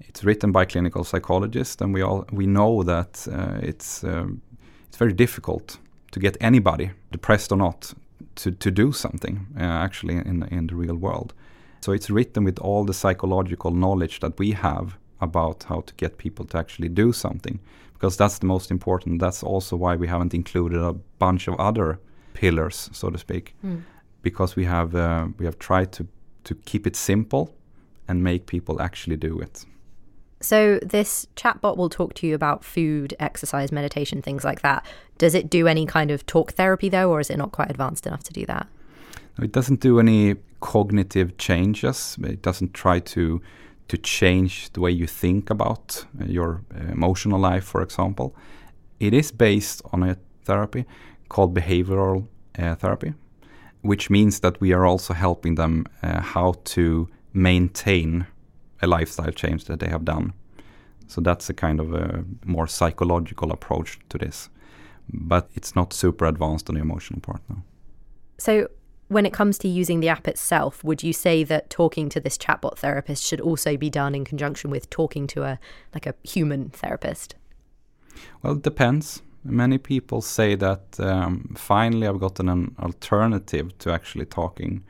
it's 0.00 0.22
written 0.22 0.52
by 0.52 0.64
clinical 0.64 1.02
psychologists, 1.04 1.80
and 1.82 1.94
we 1.94 2.02
all 2.02 2.24
we 2.30 2.46
know 2.46 2.82
that 2.82 3.26
uh, 3.30 3.58
it's 3.62 4.04
um, 4.04 4.42
it's 4.88 4.96
very 4.96 5.12
difficult 5.12 5.78
to 6.12 6.20
get 6.20 6.36
anybody, 6.40 6.90
depressed 7.10 7.50
or 7.52 7.56
not, 7.56 7.94
to 8.36 8.50
to 8.50 8.70
do 8.70 8.92
something 8.92 9.46
uh, 9.58 9.62
actually 9.62 10.16
in 10.16 10.46
in 10.50 10.66
the 10.66 10.76
real 10.76 10.96
world. 10.96 11.32
So 11.84 11.92
it's 11.92 12.08
written 12.08 12.44
with 12.44 12.58
all 12.60 12.86
the 12.86 12.94
psychological 12.94 13.70
knowledge 13.70 14.20
that 14.20 14.38
we 14.38 14.52
have 14.52 14.96
about 15.20 15.64
how 15.64 15.82
to 15.82 15.92
get 15.96 16.16
people 16.16 16.46
to 16.46 16.56
actually 16.56 16.88
do 16.88 17.12
something 17.12 17.60
because 17.92 18.16
that's 18.16 18.38
the 18.38 18.46
most 18.46 18.70
important. 18.70 19.20
That's 19.20 19.42
also 19.42 19.76
why 19.76 19.94
we 19.94 20.06
haven't 20.06 20.32
included 20.32 20.80
a 20.80 20.94
bunch 21.18 21.46
of 21.46 21.60
other 21.60 21.98
pillars, 22.32 22.88
so 22.94 23.10
to 23.10 23.18
speak, 23.18 23.54
mm. 23.62 23.82
because 24.22 24.56
we 24.56 24.64
have 24.64 24.94
uh, 24.94 25.26
we 25.38 25.44
have 25.44 25.58
tried 25.58 25.92
to 25.92 26.06
to 26.44 26.54
keep 26.64 26.86
it 26.86 26.96
simple 26.96 27.54
and 28.08 28.24
make 28.24 28.46
people 28.46 28.80
actually 28.80 29.16
do 29.16 29.38
it. 29.38 29.66
So 30.40 30.78
this 30.80 31.28
chatbot 31.36 31.76
will 31.76 31.90
talk 31.90 32.14
to 32.14 32.26
you 32.26 32.34
about 32.34 32.64
food, 32.64 33.14
exercise, 33.20 33.70
meditation, 33.70 34.22
things 34.22 34.42
like 34.42 34.62
that. 34.62 34.86
Does 35.18 35.34
it 35.34 35.50
do 35.50 35.68
any 35.68 35.84
kind 35.84 36.10
of 36.10 36.24
talk 36.24 36.52
therapy 36.52 36.88
though, 36.88 37.10
or 37.10 37.20
is 37.20 37.28
it 37.28 37.36
not 37.36 37.52
quite 37.52 37.70
advanced 37.70 38.06
enough 38.06 38.22
to 38.22 38.32
do 38.32 38.46
that? 38.46 38.68
It 39.38 39.52
doesn't 39.52 39.80
do 39.80 39.98
any 39.98 40.36
cognitive 40.64 41.36
changes. 41.36 42.16
It 42.22 42.42
doesn't 42.42 42.72
try 42.72 43.00
to 43.00 43.40
to 43.88 43.98
change 43.98 44.70
the 44.72 44.80
way 44.80 44.90
you 44.90 45.06
think 45.06 45.50
about 45.50 46.06
uh, 46.18 46.24
your 46.24 46.62
uh, 46.74 46.92
emotional 46.92 47.38
life, 47.38 47.64
for 47.64 47.82
example. 47.82 48.34
It 48.98 49.12
is 49.12 49.32
based 49.32 49.82
on 49.92 50.02
a 50.02 50.16
therapy 50.44 50.84
called 51.28 51.54
behavioral 51.54 52.26
uh, 52.58 52.74
therapy, 52.76 53.12
which 53.82 54.08
means 54.08 54.40
that 54.40 54.58
we 54.60 54.72
are 54.72 54.86
also 54.86 55.12
helping 55.14 55.56
them 55.56 55.84
uh, 56.02 56.22
how 56.22 56.54
to 56.64 57.08
maintain 57.34 58.26
a 58.80 58.86
lifestyle 58.86 59.32
change 59.32 59.64
that 59.64 59.80
they 59.80 59.90
have 59.90 60.04
done. 60.04 60.32
So 61.06 61.20
that's 61.20 61.50
a 61.50 61.54
kind 61.54 61.80
of 61.80 61.92
a 61.92 62.24
more 62.44 62.66
psychological 62.66 63.52
approach 63.52 63.98
to 64.08 64.18
this. 64.18 64.48
But 65.12 65.50
it's 65.54 65.74
not 65.76 65.92
super 65.92 66.24
advanced 66.24 66.70
on 66.70 66.76
the 66.76 66.80
emotional 66.80 67.20
part 67.20 67.42
now. 67.50 67.62
So 68.38 68.68
when 69.08 69.26
it 69.26 69.32
comes 69.32 69.58
to 69.58 69.68
using 69.68 70.00
the 70.00 70.08
app 70.08 70.26
itself, 70.26 70.82
would 70.82 71.02
you 71.02 71.12
say 71.12 71.44
that 71.44 71.70
talking 71.70 72.08
to 72.08 72.20
this 72.20 72.38
chatbot 72.38 72.78
therapist 72.78 73.22
should 73.22 73.40
also 73.40 73.76
be 73.76 73.90
done 73.90 74.14
in 74.14 74.24
conjunction 74.24 74.70
with 74.70 74.88
talking 74.90 75.26
to 75.28 75.42
a 75.42 75.58
like 75.92 76.06
a 76.06 76.14
human 76.22 76.70
therapist? 76.70 77.34
Well, 78.42 78.54
it 78.54 78.62
depends. 78.62 79.22
Many 79.44 79.76
people 79.76 80.22
say 80.22 80.54
that 80.54 80.98
um, 80.98 81.54
finally 81.56 82.06
I've 82.06 82.20
gotten 82.20 82.48
an 82.48 82.74
alternative 82.78 83.76
to 83.78 83.92
actually 83.92 84.24
talking. 84.24 84.82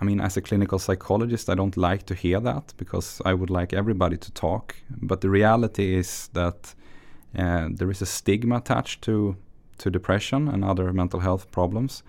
I 0.00 0.04
mean, 0.06 0.20
as 0.20 0.38
a 0.38 0.40
clinical 0.40 0.78
psychologist, 0.78 1.50
I 1.50 1.54
don't 1.54 1.76
like 1.76 2.06
to 2.06 2.14
hear 2.14 2.40
that 2.40 2.72
because 2.78 3.20
I 3.26 3.34
would 3.34 3.50
like 3.50 3.74
everybody 3.74 4.16
to 4.16 4.32
talk. 4.32 4.76
But 5.02 5.20
the 5.20 5.28
reality 5.28 5.94
is 5.94 6.30
that 6.32 6.74
uh, 7.38 7.68
there 7.70 7.90
is 7.90 8.00
a 8.00 8.06
stigma 8.06 8.56
attached 8.56 9.02
to 9.02 9.36
to 9.78 9.90
depression 9.90 10.48
and 10.48 10.64
other 10.64 10.92
mental 10.92 11.20
health 11.20 11.50
problems 11.50 12.02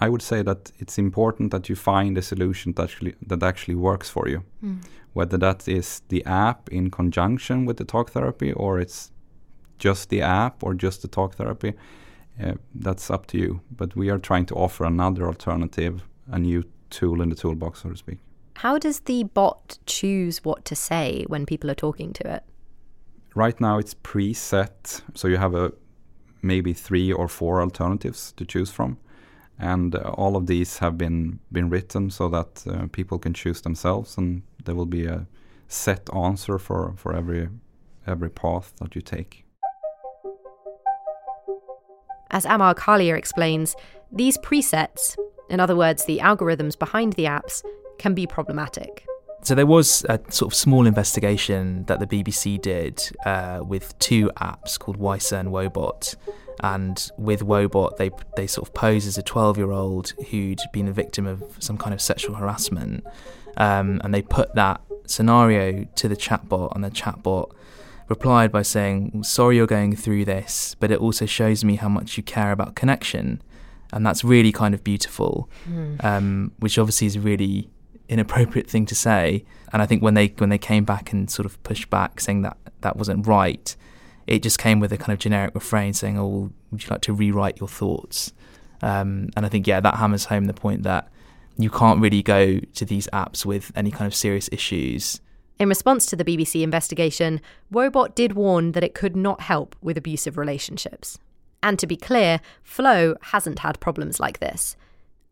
I 0.00 0.08
would 0.08 0.22
say 0.22 0.42
that 0.42 0.72
it's 0.78 0.98
important 0.98 1.50
that 1.52 1.68
you 1.68 1.76
find 1.76 2.18
a 2.18 2.22
solution 2.22 2.72
that 2.72 2.84
actually 2.84 3.14
that 3.26 3.42
actually 3.42 3.76
works 3.76 4.10
for 4.10 4.28
you. 4.28 4.42
Mm. 4.62 4.84
Whether 5.14 5.38
that 5.38 5.66
is 5.66 6.02
the 6.08 6.24
app 6.26 6.68
in 6.68 6.90
conjunction 6.90 7.64
with 7.64 7.78
the 7.78 7.84
talk 7.84 8.10
therapy, 8.10 8.52
or 8.52 8.78
it's 8.78 9.10
just 9.78 10.10
the 10.10 10.20
app 10.20 10.62
or 10.62 10.74
just 10.74 11.00
the 11.02 11.08
talk 11.08 11.34
therapy, 11.36 11.72
uh, 12.42 12.54
that's 12.74 13.10
up 13.10 13.26
to 13.28 13.38
you. 13.38 13.60
But 13.70 13.96
we 13.96 14.10
are 14.10 14.18
trying 14.18 14.46
to 14.46 14.54
offer 14.54 14.84
another 14.84 15.26
alternative, 15.26 16.02
a 16.30 16.38
new 16.38 16.64
tool 16.90 17.22
in 17.22 17.30
the 17.30 17.36
toolbox, 17.36 17.82
so 17.82 17.90
to 17.90 17.96
speak. 17.96 18.18
How 18.56 18.78
does 18.78 19.00
the 19.00 19.24
bot 19.24 19.78
choose 19.86 20.44
what 20.44 20.64
to 20.66 20.74
say 20.74 21.24
when 21.28 21.46
people 21.46 21.70
are 21.70 21.74
talking 21.74 22.12
to 22.14 22.34
it? 22.34 22.42
Right 23.34 23.58
now, 23.60 23.78
it's 23.78 23.94
preset, 23.94 25.02
so 25.14 25.28
you 25.28 25.36
have 25.36 25.54
a 25.54 25.72
maybe 26.42 26.72
three 26.72 27.12
or 27.12 27.28
four 27.28 27.60
alternatives 27.60 28.32
to 28.36 28.44
choose 28.44 28.70
from 28.70 28.98
and 29.58 29.94
uh, 29.94 29.98
all 30.14 30.36
of 30.36 30.46
these 30.46 30.78
have 30.78 30.98
been 30.98 31.38
been 31.52 31.70
written 31.70 32.10
so 32.10 32.28
that 32.28 32.64
uh, 32.66 32.86
people 32.92 33.18
can 33.18 33.34
choose 33.34 33.60
themselves 33.62 34.16
and 34.18 34.42
there 34.64 34.74
will 34.74 34.86
be 34.86 35.06
a 35.06 35.26
set 35.68 36.08
answer 36.14 36.58
for, 36.58 36.94
for 36.96 37.14
every 37.14 37.48
every 38.06 38.30
path 38.30 38.72
that 38.80 38.94
you 38.94 39.00
take. 39.00 39.44
As 42.30 42.44
Amar 42.44 42.74
Kalia 42.74 43.16
explains, 43.16 43.74
these 44.12 44.36
presets, 44.38 45.16
in 45.48 45.60
other 45.60 45.76
words, 45.76 46.04
the 46.04 46.18
algorithms 46.18 46.78
behind 46.78 47.14
the 47.14 47.24
apps, 47.24 47.62
can 47.98 48.14
be 48.14 48.26
problematic. 48.26 49.06
So 49.42 49.54
there 49.54 49.66
was 49.66 50.04
a 50.08 50.18
sort 50.28 50.52
of 50.52 50.54
small 50.56 50.86
investigation 50.86 51.84
that 51.84 52.00
the 52.00 52.06
BBC 52.06 52.60
did 52.60 53.02
uh, 53.24 53.60
with 53.62 53.96
two 53.98 54.30
apps 54.36 54.78
called 54.78 54.98
Wysa 54.98 55.38
and 55.38 55.50
Woebot. 55.50 56.16
And 56.60 57.10
with 57.18 57.42
Woebot, 57.42 57.96
they 57.96 58.10
they 58.36 58.46
sort 58.46 58.68
of 58.68 58.74
pose 58.74 59.06
as 59.06 59.18
a 59.18 59.22
12 59.22 59.58
year 59.58 59.72
old 59.72 60.10
who'd 60.30 60.60
been 60.72 60.88
a 60.88 60.92
victim 60.92 61.26
of 61.26 61.42
some 61.58 61.76
kind 61.76 61.92
of 61.92 62.00
sexual 62.00 62.36
harassment, 62.36 63.04
um, 63.56 64.00
and 64.02 64.14
they 64.14 64.22
put 64.22 64.54
that 64.54 64.80
scenario 65.06 65.84
to 65.96 66.08
the 66.08 66.16
chatbot, 66.16 66.74
and 66.74 66.82
the 66.82 66.90
chatbot 66.90 67.52
replied 68.08 68.50
by 68.50 68.62
saying, 68.62 69.22
"Sorry, 69.22 69.56
you're 69.56 69.66
going 69.66 69.96
through 69.96 70.24
this, 70.24 70.76
but 70.80 70.90
it 70.90 70.98
also 70.98 71.26
shows 71.26 71.64
me 71.64 71.76
how 71.76 71.88
much 71.88 72.16
you 72.16 72.22
care 72.22 72.52
about 72.52 72.74
connection." 72.74 73.42
And 73.92 74.04
that's 74.04 74.24
really 74.24 74.50
kind 74.50 74.74
of 74.74 74.82
beautiful, 74.82 75.48
mm. 75.68 76.02
um, 76.04 76.52
which 76.58 76.76
obviously 76.76 77.06
is 77.06 77.16
a 77.16 77.20
really 77.20 77.70
inappropriate 78.08 78.68
thing 78.68 78.86
to 78.86 78.94
say. 78.94 79.44
And 79.72 79.82
I 79.82 79.86
think 79.86 80.02
when 80.02 80.14
they 80.14 80.28
when 80.38 80.48
they 80.48 80.58
came 80.58 80.84
back 80.84 81.12
and 81.12 81.30
sort 81.30 81.46
of 81.46 81.62
pushed 81.62 81.90
back, 81.90 82.20
saying 82.20 82.42
that 82.42 82.56
that 82.80 82.96
wasn't 82.96 83.26
right, 83.26 83.76
it 84.26 84.42
just 84.42 84.58
came 84.58 84.80
with 84.80 84.92
a 84.92 84.96
kind 84.96 85.12
of 85.12 85.18
generic 85.18 85.54
refrain 85.54 85.92
saying, 85.92 86.18
"Oh, 86.18 86.50
would 86.70 86.82
you 86.82 86.88
like 86.90 87.02
to 87.02 87.12
rewrite 87.12 87.60
your 87.60 87.68
thoughts?" 87.68 88.32
Um, 88.82 89.30
and 89.36 89.46
I 89.46 89.48
think 89.48 89.66
yeah, 89.66 89.80
that 89.80 89.96
hammers 89.96 90.26
home 90.26 90.44
the 90.44 90.54
point 90.54 90.82
that 90.82 91.08
you 91.58 91.70
can't 91.70 92.00
really 92.00 92.22
go 92.22 92.58
to 92.58 92.84
these 92.84 93.06
apps 93.08 93.46
with 93.46 93.72
any 93.74 93.90
kind 93.90 94.06
of 94.06 94.14
serious 94.14 94.48
issues. 94.52 95.20
In 95.58 95.68
response 95.70 96.04
to 96.06 96.16
the 96.16 96.24
BBC 96.24 96.62
investigation, 96.62 97.40
Woebot 97.72 98.14
did 98.14 98.34
warn 98.34 98.72
that 98.72 98.84
it 98.84 98.94
could 98.94 99.16
not 99.16 99.40
help 99.40 99.74
with 99.80 99.96
abusive 99.96 100.36
relationships. 100.36 101.18
And 101.62 101.78
to 101.78 101.86
be 101.86 101.96
clear, 101.96 102.40
Flow 102.62 103.16
hasn't 103.22 103.60
had 103.60 103.80
problems 103.80 104.20
like 104.20 104.38
this. 104.38 104.76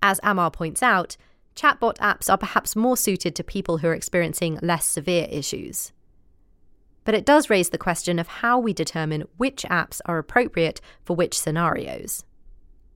As 0.03 0.21
Amar 0.23 0.51
points 0.51 0.83
out, 0.83 1.19
chatbot 1.55 1.99
apps 1.99 2.31
are 2.31 2.39
perhaps 2.39 2.75
more 2.75 2.97
suited 2.97 3.35
to 3.37 3.45
people 3.45 3.79
who 3.79 3.89
are 3.89 3.95
experiencing 3.95 4.59
less 4.63 4.87
severe 4.87 5.29
issues. 5.31 5.93
But 7.05 7.15
it 7.15 7.25
does 7.25 7.51
raise 7.51 7.71
the 7.71 7.79
question 7.79 8.19
of 8.19 8.29
how 8.29 8.59
we 8.59 8.73
determine 8.73 9.25
which 9.37 9.63
apps 9.65 10.01
are 10.07 10.19
appropriate 10.19 10.81
for 11.05 11.15
which 11.15 11.39
scenarios. 11.39 12.25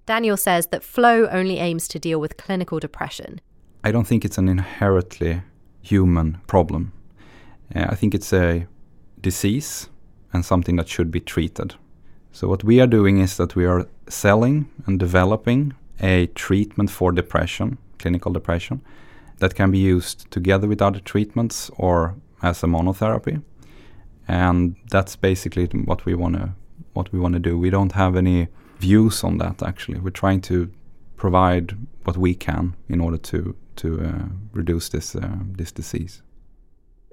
Daniel 0.06 0.36
says 0.36 0.68
that 0.68 0.82
Flow 0.82 1.26
only 1.28 1.58
aims 1.58 1.86
to 1.88 1.98
deal 1.98 2.18
with 2.18 2.38
clinical 2.38 2.78
depression. 2.78 3.40
I 3.84 3.92
don't 3.92 4.06
think 4.06 4.24
it's 4.24 4.38
an 4.38 4.48
inherently 4.48 5.42
human 5.82 6.38
problem. 6.46 6.92
Uh, 7.74 7.86
I 7.90 7.94
think 7.94 8.14
it's 8.14 8.32
a 8.32 8.66
disease 9.20 9.88
and 10.32 10.44
something 10.44 10.76
that 10.76 10.88
should 10.88 11.10
be 11.10 11.20
treated. 11.20 11.74
So, 12.32 12.48
what 12.48 12.64
we 12.64 12.80
are 12.80 12.86
doing 12.86 13.18
is 13.18 13.36
that 13.36 13.56
we 13.56 13.66
are 13.66 13.86
selling 14.08 14.68
and 14.86 14.98
developing 14.98 15.74
a 16.00 16.26
treatment 16.28 16.90
for 16.90 17.12
depression 17.12 17.78
clinical 17.98 18.32
depression 18.32 18.80
that 19.38 19.54
can 19.54 19.70
be 19.70 19.78
used 19.78 20.30
together 20.30 20.66
with 20.66 20.80
other 20.80 21.00
treatments 21.00 21.70
or 21.76 22.14
as 22.42 22.62
a 22.62 22.66
monotherapy. 22.66 23.42
And 24.28 24.76
that's 24.90 25.16
basically 25.16 25.66
what 25.66 26.04
we 26.04 26.14
want 26.14 26.36
to 26.36 26.54
what 26.92 27.12
we 27.12 27.18
want 27.18 27.34
to 27.34 27.40
do. 27.40 27.58
We 27.58 27.70
don't 27.70 27.92
have 27.92 28.16
any 28.16 28.48
views 28.78 29.24
on 29.24 29.38
that 29.38 29.62
actually. 29.62 29.98
We're 29.98 30.10
trying 30.10 30.40
to 30.42 30.70
provide 31.16 31.76
what 32.04 32.16
we 32.16 32.34
can 32.34 32.74
in 32.88 33.00
order 33.00 33.18
to 33.18 33.54
to 33.76 34.00
uh, 34.00 34.28
reduce 34.52 34.88
this 34.90 35.14
uh, 35.16 35.36
this 35.56 35.72
disease. 35.72 36.22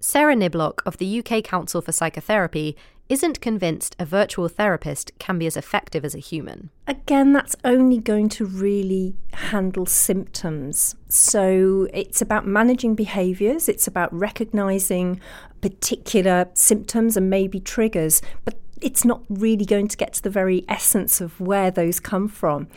Sarah 0.08 0.36
Niblock 0.36 0.84
of 0.86 1.00
the 1.00 1.20
UK 1.20 1.44
Council 1.44 1.82
for 1.82 1.92
Psychotherapy 1.92 2.78
isn't 3.10 3.42
convinced 3.42 3.96
a 3.98 4.06
virtual 4.06 4.48
therapist 4.48 5.12
can 5.18 5.40
be 5.40 5.48
as 5.48 5.58
effective 5.58 6.06
as 6.06 6.14
a 6.14 6.20
human. 6.20 6.70
Again, 6.86 7.34
that's 7.34 7.56
only 7.66 7.98
going 7.98 8.30
to 8.30 8.46
really 8.46 9.16
handle 9.34 9.88
symptoms. 9.88 10.96
So 11.10 11.88
it's 11.92 12.22
about 12.22 12.46
managing 12.46 12.94
behaviours, 12.94 13.68
it's 13.68 13.88
about 13.88 14.14
recognising 14.14 15.20
particular 15.62 16.50
symptoms 16.54 17.18
and 17.18 17.28
maybe 17.28 17.60
triggers, 17.60 18.22
but 18.46 18.60
it's 18.80 19.06
not 19.06 19.24
really 19.28 19.66
going 19.66 19.88
to 19.88 19.98
get 19.98 20.14
to 20.14 20.22
the 20.22 20.30
very 20.30 20.66
essence 20.70 21.20
of 21.20 21.42
where 21.42 21.72
those 21.72 22.00
come 22.00 22.28
from. 22.28 22.68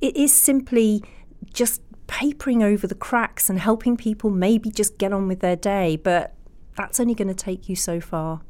It 0.00 0.16
is 0.16 0.32
simply 0.32 1.04
just 1.52 1.82
papering 2.06 2.62
over 2.62 2.86
the 2.86 2.94
cracks 2.94 3.50
and 3.50 3.60
helping 3.60 3.94
people 3.94 4.30
maybe 4.30 4.70
just 4.70 4.96
get 4.96 5.12
on 5.12 5.28
with 5.28 5.40
their 5.40 5.54
day, 5.54 5.94
but 5.96 6.34
that's 6.78 7.00
only 7.00 7.14
going 7.14 7.28
to 7.28 7.34
take 7.34 7.68
you 7.68 7.76
so 7.76 8.00
far. 8.00 8.40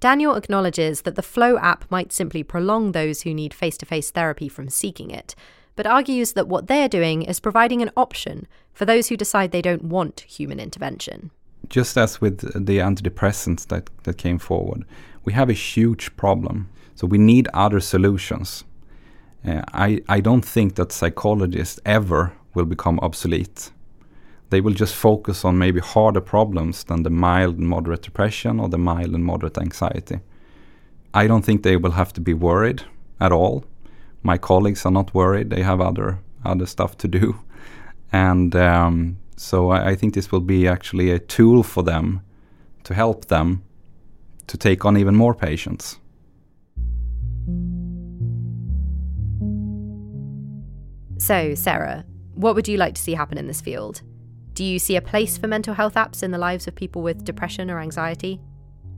Daniel 0.00 0.36
acknowledges 0.36 1.02
that 1.02 1.16
the 1.16 1.22
Flow 1.22 1.58
app 1.58 1.84
might 1.90 2.12
simply 2.12 2.42
prolong 2.42 2.92
those 2.92 3.22
who 3.22 3.34
need 3.34 3.52
face 3.52 3.76
to 3.78 3.86
face 3.86 4.10
therapy 4.10 4.48
from 4.48 4.68
seeking 4.68 5.10
it, 5.10 5.34
but 5.76 5.86
argues 5.86 6.32
that 6.32 6.48
what 6.48 6.68
they're 6.68 6.88
doing 6.88 7.22
is 7.22 7.40
providing 7.40 7.82
an 7.82 7.90
option 7.96 8.46
for 8.72 8.84
those 8.84 9.08
who 9.08 9.16
decide 9.16 9.50
they 9.50 9.62
don't 9.62 9.84
want 9.84 10.20
human 10.20 10.60
intervention. 10.60 11.30
Just 11.68 11.96
as 11.96 12.20
with 12.20 12.38
the 12.40 12.78
antidepressants 12.78 13.66
that, 13.68 13.90
that 14.04 14.18
came 14.18 14.38
forward, 14.38 14.84
we 15.24 15.32
have 15.32 15.50
a 15.50 15.54
huge 15.54 16.14
problem. 16.16 16.68
So 16.94 17.06
we 17.06 17.18
need 17.18 17.48
other 17.54 17.80
solutions. 17.80 18.64
Uh, 19.44 19.62
I, 19.72 20.00
I 20.08 20.20
don't 20.20 20.44
think 20.44 20.76
that 20.76 20.92
psychologists 20.92 21.80
ever 21.84 22.32
will 22.54 22.66
become 22.66 23.00
obsolete 23.00 23.72
they 24.54 24.60
will 24.60 24.72
just 24.72 24.94
focus 24.94 25.44
on 25.44 25.58
maybe 25.58 25.80
harder 25.80 26.20
problems 26.20 26.84
than 26.84 27.02
the 27.02 27.10
mild 27.10 27.58
and 27.58 27.68
moderate 27.68 28.02
depression 28.02 28.60
or 28.60 28.68
the 28.68 28.78
mild 28.78 29.12
and 29.12 29.24
moderate 29.24 29.58
anxiety. 29.58 30.20
I 31.12 31.26
don't 31.26 31.44
think 31.44 31.64
they 31.64 31.76
will 31.76 31.90
have 31.90 32.12
to 32.12 32.20
be 32.20 32.34
worried 32.34 32.84
at 33.18 33.32
all. 33.32 33.64
My 34.22 34.38
colleagues 34.38 34.86
are 34.86 34.92
not 34.92 35.12
worried; 35.12 35.50
they 35.50 35.62
have 35.62 35.80
other 35.80 36.20
other 36.44 36.66
stuff 36.66 36.96
to 36.98 37.08
do, 37.08 37.34
and 38.12 38.54
um, 38.54 39.16
so 39.36 39.70
I, 39.70 39.90
I 39.90 39.96
think 39.96 40.14
this 40.14 40.30
will 40.30 40.46
be 40.56 40.68
actually 40.68 41.10
a 41.10 41.18
tool 41.18 41.64
for 41.64 41.82
them 41.82 42.20
to 42.84 42.94
help 42.94 43.24
them 43.24 43.64
to 44.46 44.56
take 44.56 44.84
on 44.84 44.96
even 44.96 45.16
more 45.16 45.34
patients. 45.34 45.98
So, 51.18 51.54
Sarah, 51.56 52.04
what 52.34 52.54
would 52.54 52.68
you 52.68 52.76
like 52.76 52.94
to 52.94 53.02
see 53.02 53.14
happen 53.14 53.36
in 53.36 53.48
this 53.48 53.60
field? 53.60 54.02
Do 54.54 54.64
you 54.64 54.78
see 54.78 54.96
a 54.96 55.02
place 55.02 55.36
for 55.36 55.48
mental 55.48 55.74
health 55.74 55.94
apps 55.94 56.22
in 56.22 56.30
the 56.30 56.38
lives 56.38 56.66
of 56.66 56.74
people 56.74 57.02
with 57.02 57.24
depression 57.24 57.70
or 57.70 57.80
anxiety? 57.80 58.40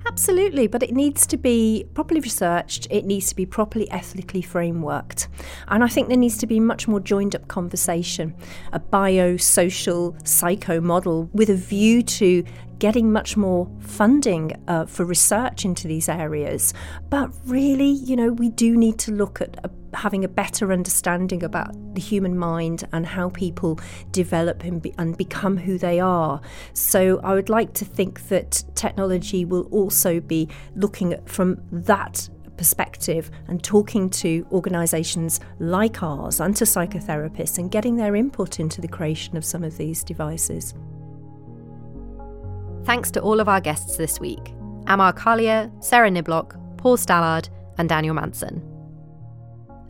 Absolutely, 0.07 0.69
but 0.69 0.83
it 0.83 0.93
needs 0.93 1.27
to 1.27 1.37
be 1.37 1.85
properly 1.95 2.21
researched, 2.21 2.87
it 2.91 3.05
needs 3.05 3.29
to 3.29 3.35
be 3.35 3.45
properly 3.45 3.91
ethically 3.91 4.43
frameworked. 4.43 5.27
And 5.69 5.83
I 5.83 5.89
think 5.89 6.09
there 6.09 6.17
needs 6.17 6.39
to 6.39 6.47
be 6.47 6.61
much 6.61 6.87
more 6.87 7.01
joined 7.01 7.35
up 7.35 7.49
conversation, 7.49 8.35
a 8.73 8.79
biosocial 8.79 10.27
psycho 10.27 10.81
model 10.81 11.29
with 11.33 11.51
a 11.51 11.57
view 11.57 12.03
to 12.03 12.45
getting 12.79 13.11
much 13.11 13.37
more 13.37 13.69
funding 13.81 14.53
uh, 14.69 14.87
for 14.87 15.05
research 15.05 15.65
into 15.65 15.89
these 15.89 16.09
areas. 16.09 16.73
But 17.09 17.31
really, 17.47 17.91
you 17.91 18.15
know, 18.15 18.33
we 18.33 18.51
do 18.51 18.77
need 18.77 18.99
to 19.01 19.13
look 19.13 19.41
at 19.41 19.57
a, 19.65 19.71
having 19.97 20.25
a 20.25 20.29
better 20.29 20.73
understanding 20.73 21.43
about 21.43 21.73
the 21.95 22.01
human 22.01 22.39
mind 22.39 22.85
and 22.93 23.07
how 23.07 23.31
people 23.31 23.81
develop 24.11 24.65
and, 24.65 24.83
be, 24.83 24.95
and 24.99 25.17
become 25.17 25.57
who 25.57 25.79
they 25.79 26.01
are. 26.01 26.41
So 26.73 27.21
I 27.23 27.35
would 27.35 27.49
like 27.49 27.73
to 27.75 27.85
think 27.85 28.29
that 28.29 28.65
technology 28.75 29.45
will 29.45 29.65
also 29.73 30.21
be 30.21 30.49
looking 30.75 31.13
at 31.13 31.29
from 31.29 31.61
that 31.73 32.29
perspective 32.57 33.31
and 33.49 33.63
talking 33.63 34.09
to 34.09 34.47
organisations 34.51 35.41
like 35.59 36.03
ours 36.03 36.41
and 36.41 36.57
to 36.57 36.65
psychotherapists 36.65 37.59
and 37.59 37.71
getting 37.71 37.97
their 37.97 38.17
input 38.17 38.61
into 38.61 38.81
the 38.81 38.89
creation 38.89 39.37
of 39.37 39.45
some 39.45 39.63
of 39.63 39.77
these 39.77 40.03
devices. 40.03 40.75
Thanks 42.85 43.11
to 43.13 43.21
all 43.21 43.41
of 43.41 43.49
our 43.49 43.61
guests 43.61 43.97
this 43.97 44.21
week 44.21 44.53
Amar 44.87 45.13
Kalia, 45.13 45.71
Sarah 45.83 46.11
Niblock, 46.11 46.57
Paul 46.79 46.97
Stallard, 46.97 47.49
and 47.79 47.89
Daniel 47.89 48.15
Månsson. 48.15 48.76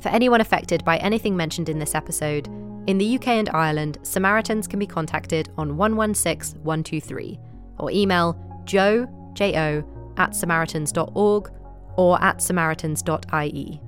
For 0.07 0.12
anyone 0.12 0.40
affected 0.40 0.85
by 0.85 0.99
anything 0.99 1.37
mentioned 1.37 1.69
in 1.69 1.81
this 1.81 1.97
episode, 1.97 2.47
in 2.87 2.97
the 2.97 3.16
UK 3.16 3.27
and 3.27 3.49
Ireland, 3.49 3.99
Samaritans 4.05 4.69
can 4.69 4.79
be 4.79 4.87
contacted 4.87 5.49
on 5.59 5.77
116 5.77 6.62
123 6.62 7.37
or 7.81 7.90
email 7.90 8.38
joe, 8.64 9.09
J-O, 9.33 9.83
at 10.16 10.37
samaritans.org 10.37 11.51
or 11.97 12.23
at 12.23 12.40
samaritans.ie. 12.40 13.81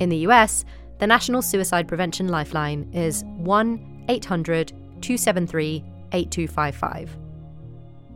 In 0.00 0.08
the 0.08 0.16
US, 0.16 0.64
the 0.98 1.06
National 1.06 1.42
Suicide 1.42 1.86
Prevention 1.86 2.26
Lifeline 2.26 2.90
is 2.92 3.22
1 3.36 4.06
800 4.08 4.70
273 5.00 5.84
8255. 6.10 7.16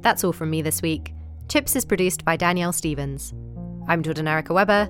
That's 0.00 0.24
all 0.24 0.32
from 0.32 0.48
me 0.48 0.62
this 0.62 0.80
week. 0.80 1.12
Chips 1.46 1.76
is 1.76 1.84
produced 1.84 2.24
by 2.24 2.36
Danielle 2.36 2.72
Stevens. 2.72 3.34
I'm 3.86 4.02
Jordan 4.02 4.26
Erica 4.26 4.54
Webber. 4.54 4.88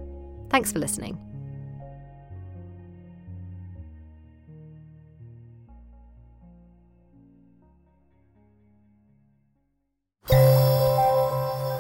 Thanks 0.49 0.71
for 0.71 0.79
listening. 0.79 1.19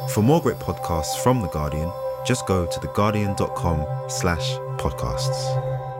For 0.08 0.22
more 0.22 0.42
great 0.42 0.56
podcasts 0.56 1.16
from 1.22 1.42
The 1.42 1.48
Guardian, 1.52 1.92
just 2.26 2.44
go 2.48 2.66
to 2.66 2.80
theguardian.com 2.80 4.10
slash 4.10 4.54
podcasts. 4.78 5.99